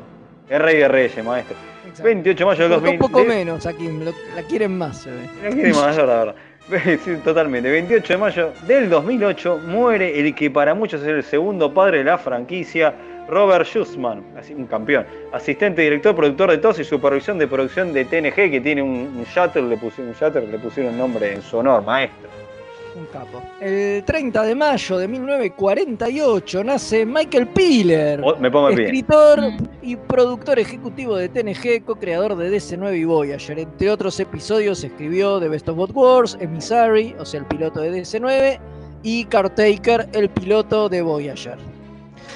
[0.49, 1.57] Es Rey de Reyes, maestro.
[2.01, 2.99] 28 de mayo del Un 2000.
[2.99, 5.29] poco de- menos aquí, lo- la quieren más, se ve.
[5.43, 6.35] La quiere más, es verdad.
[7.23, 7.69] Totalmente.
[7.69, 12.03] 28 de mayo del 2008 muere el que para muchos es el segundo padre de
[12.03, 12.93] la franquicia,
[13.29, 14.23] Robert Schussman,
[14.55, 15.05] un campeón.
[15.31, 19.23] Asistente, director, productor de TOS y supervisión de producción de TNG, que tiene un, un
[19.33, 22.46] shuttle, le pusieron, un shuttle, le pusieron nombre en su honor, maestro.
[22.97, 23.41] Un capo.
[23.61, 29.39] El 30 de mayo de 1948 nace Michael Piller, Oh, me pongo escritor
[29.83, 33.59] y productor ejecutivo de TNG, co-creador de DC9 y Voyager.
[33.59, 38.01] Entre otros episodios escribió The Best of Both Wars, Emissary, o sea, el piloto de
[38.01, 38.59] DC9,
[39.03, 41.57] y Cartaker, el piloto de Voyager.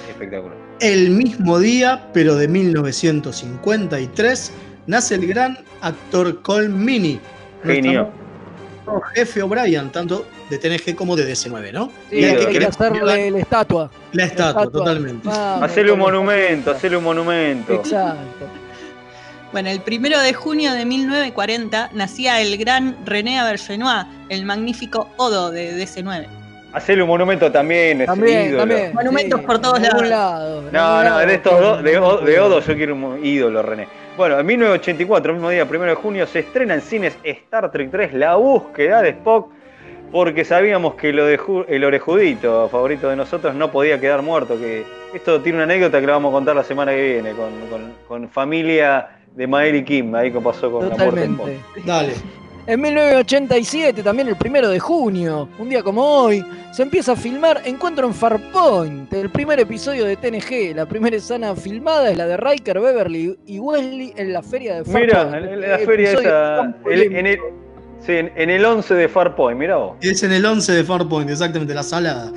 [0.10, 0.56] Espectacular.
[0.80, 4.52] El mismo día, pero de 1953,
[4.86, 7.20] nace el gran actor Cole Mini.
[7.64, 8.12] Genio.
[9.16, 11.90] jefe O'Brien, tanto de TNG como de DC9, ¿no?
[12.10, 13.90] Sí, Y que que hacerle la estatua.
[14.12, 15.28] la estatua, totalmente.
[15.28, 17.74] Vamos, Hacele un monumento, hacele un monumento.
[17.74, 18.48] Exacto.
[19.54, 25.52] Bueno, el primero de junio de 1940 nacía el gran René Aubergenois, el magnífico Odo
[25.52, 26.28] de DC9.
[26.74, 28.60] Hacele un monumento también, También, ídolo.
[28.60, 28.94] también.
[28.94, 30.08] Monumentos sí, por todos lados.
[30.08, 33.88] lado, No, no, de estos dos, de, de Odo yo quiero un ídolo, René.
[34.18, 38.14] Bueno, en 1984, mismo día, primero de junio, se estrena en cines Star Trek 3,
[38.14, 39.50] La búsqueda de Spock,
[40.12, 44.58] porque sabíamos que lo de Ju- el orejudito, favorito de nosotros, no podía quedar muerto.
[44.60, 44.84] Que
[45.14, 47.94] esto tiene una anécdota que la vamos a contar la semana que viene, con, con-
[48.08, 51.28] con familia de Mael y Kim, ahí que pasó con la muerte.
[51.28, 51.60] Totalmente.
[51.86, 52.14] Dale.
[52.68, 57.60] En 1987, también el primero de junio, un día como hoy, se empieza a filmar
[57.66, 60.76] Encuentro en Farpoint, el primer episodio de TNG.
[60.76, 64.84] La primera escena filmada es la de Riker, Beverly y Wesley en la feria de
[64.86, 65.08] Farpoint.
[65.08, 67.40] Mira, en, en la feria esa, en, el,
[68.06, 69.94] sí, en, en el 11 de Farpoint, mira vos.
[70.02, 72.32] Es en el 11 de Farpoint, exactamente, la salada.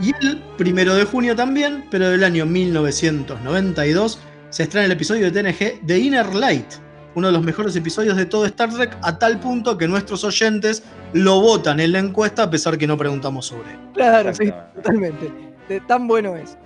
[0.00, 4.18] Y el primero de junio también, pero del año 1992,
[4.50, 6.66] se estrena el episodio de TNG The Inner Light,
[7.14, 10.82] uno de los mejores episodios de todo Star Trek, a tal punto que nuestros oyentes
[11.14, 13.78] lo votan en la encuesta a pesar que no preguntamos sobre él.
[13.94, 15.32] Claro, sí, totalmente.
[15.68, 16.58] De- tan bueno es.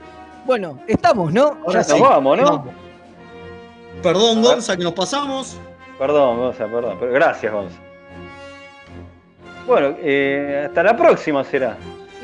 [0.45, 1.57] Bueno, estamos, ¿no?
[1.67, 2.01] Ahora Nos sí.
[2.01, 2.45] vamos, ¿no?
[2.45, 2.75] Vamos.
[4.03, 5.57] Perdón, Gonza, que nos pasamos.
[6.01, 6.97] Perdón, Gonza, perdón.
[6.99, 7.77] Pero gracias, Gonza.
[9.67, 11.77] Bueno, eh, hasta la próxima será.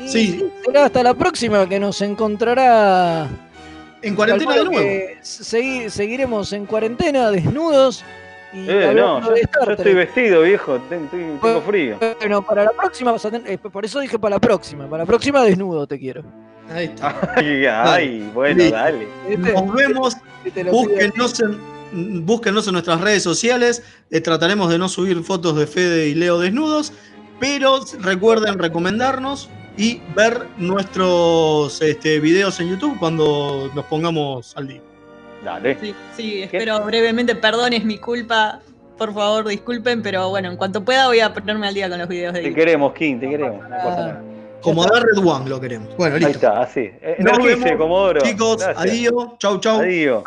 [0.05, 0.43] Sí.
[0.65, 3.27] Será hasta la próxima que nos encontrará.
[4.01, 4.79] En cuarentena de nuevo.
[5.21, 8.03] segui- seguiremos en cuarentena, desnudos.
[8.51, 9.35] Y Eh, no, yo,
[9.71, 10.79] estoy vestido, viejo.
[10.89, 11.97] ten- estoy- tengo frío.
[12.19, 13.51] Bueno, para la próxima vas a tener.
[13.51, 14.87] eh, por eso dije para la próxima.
[14.89, 16.23] Para la próxima desnudo te quiero.
[16.73, 17.15] Ahí está.
[17.35, 19.07] Ay, ay, bueno, dale.
[19.29, 19.53] ¿Viste?
[19.53, 20.15] Nos vemos.
[20.53, 23.83] Te lo estoy Búsquennos en, búsquennos en nuestras redes sociales.
[24.11, 26.93] eh, trataremos de no subir fotos de Fede y Leo desnudos.
[27.39, 34.81] Pero recuerden recomendarnos y ver nuestros este, videos en YouTube cuando nos pongamos al día.
[35.45, 35.77] Dale.
[35.79, 38.59] Sí, sí, espero brevemente, perdón, es mi culpa.
[38.97, 42.07] Por favor, disculpen, pero bueno, en cuanto pueda voy a ponerme al día con los
[42.07, 42.55] videos de Te YouTube.
[42.59, 43.61] queremos, King, te queremos.
[44.61, 45.95] Como a Red One lo queremos.
[45.95, 46.37] Bueno, Ahí listo.
[46.37, 46.79] está, así.
[46.79, 48.21] Eh, Nos Energice, vemos, Comodoro.
[48.21, 48.83] Chicos, Gracias.
[48.91, 49.25] adiós.
[49.37, 49.79] Chau, chau.
[49.81, 50.23] Adiós.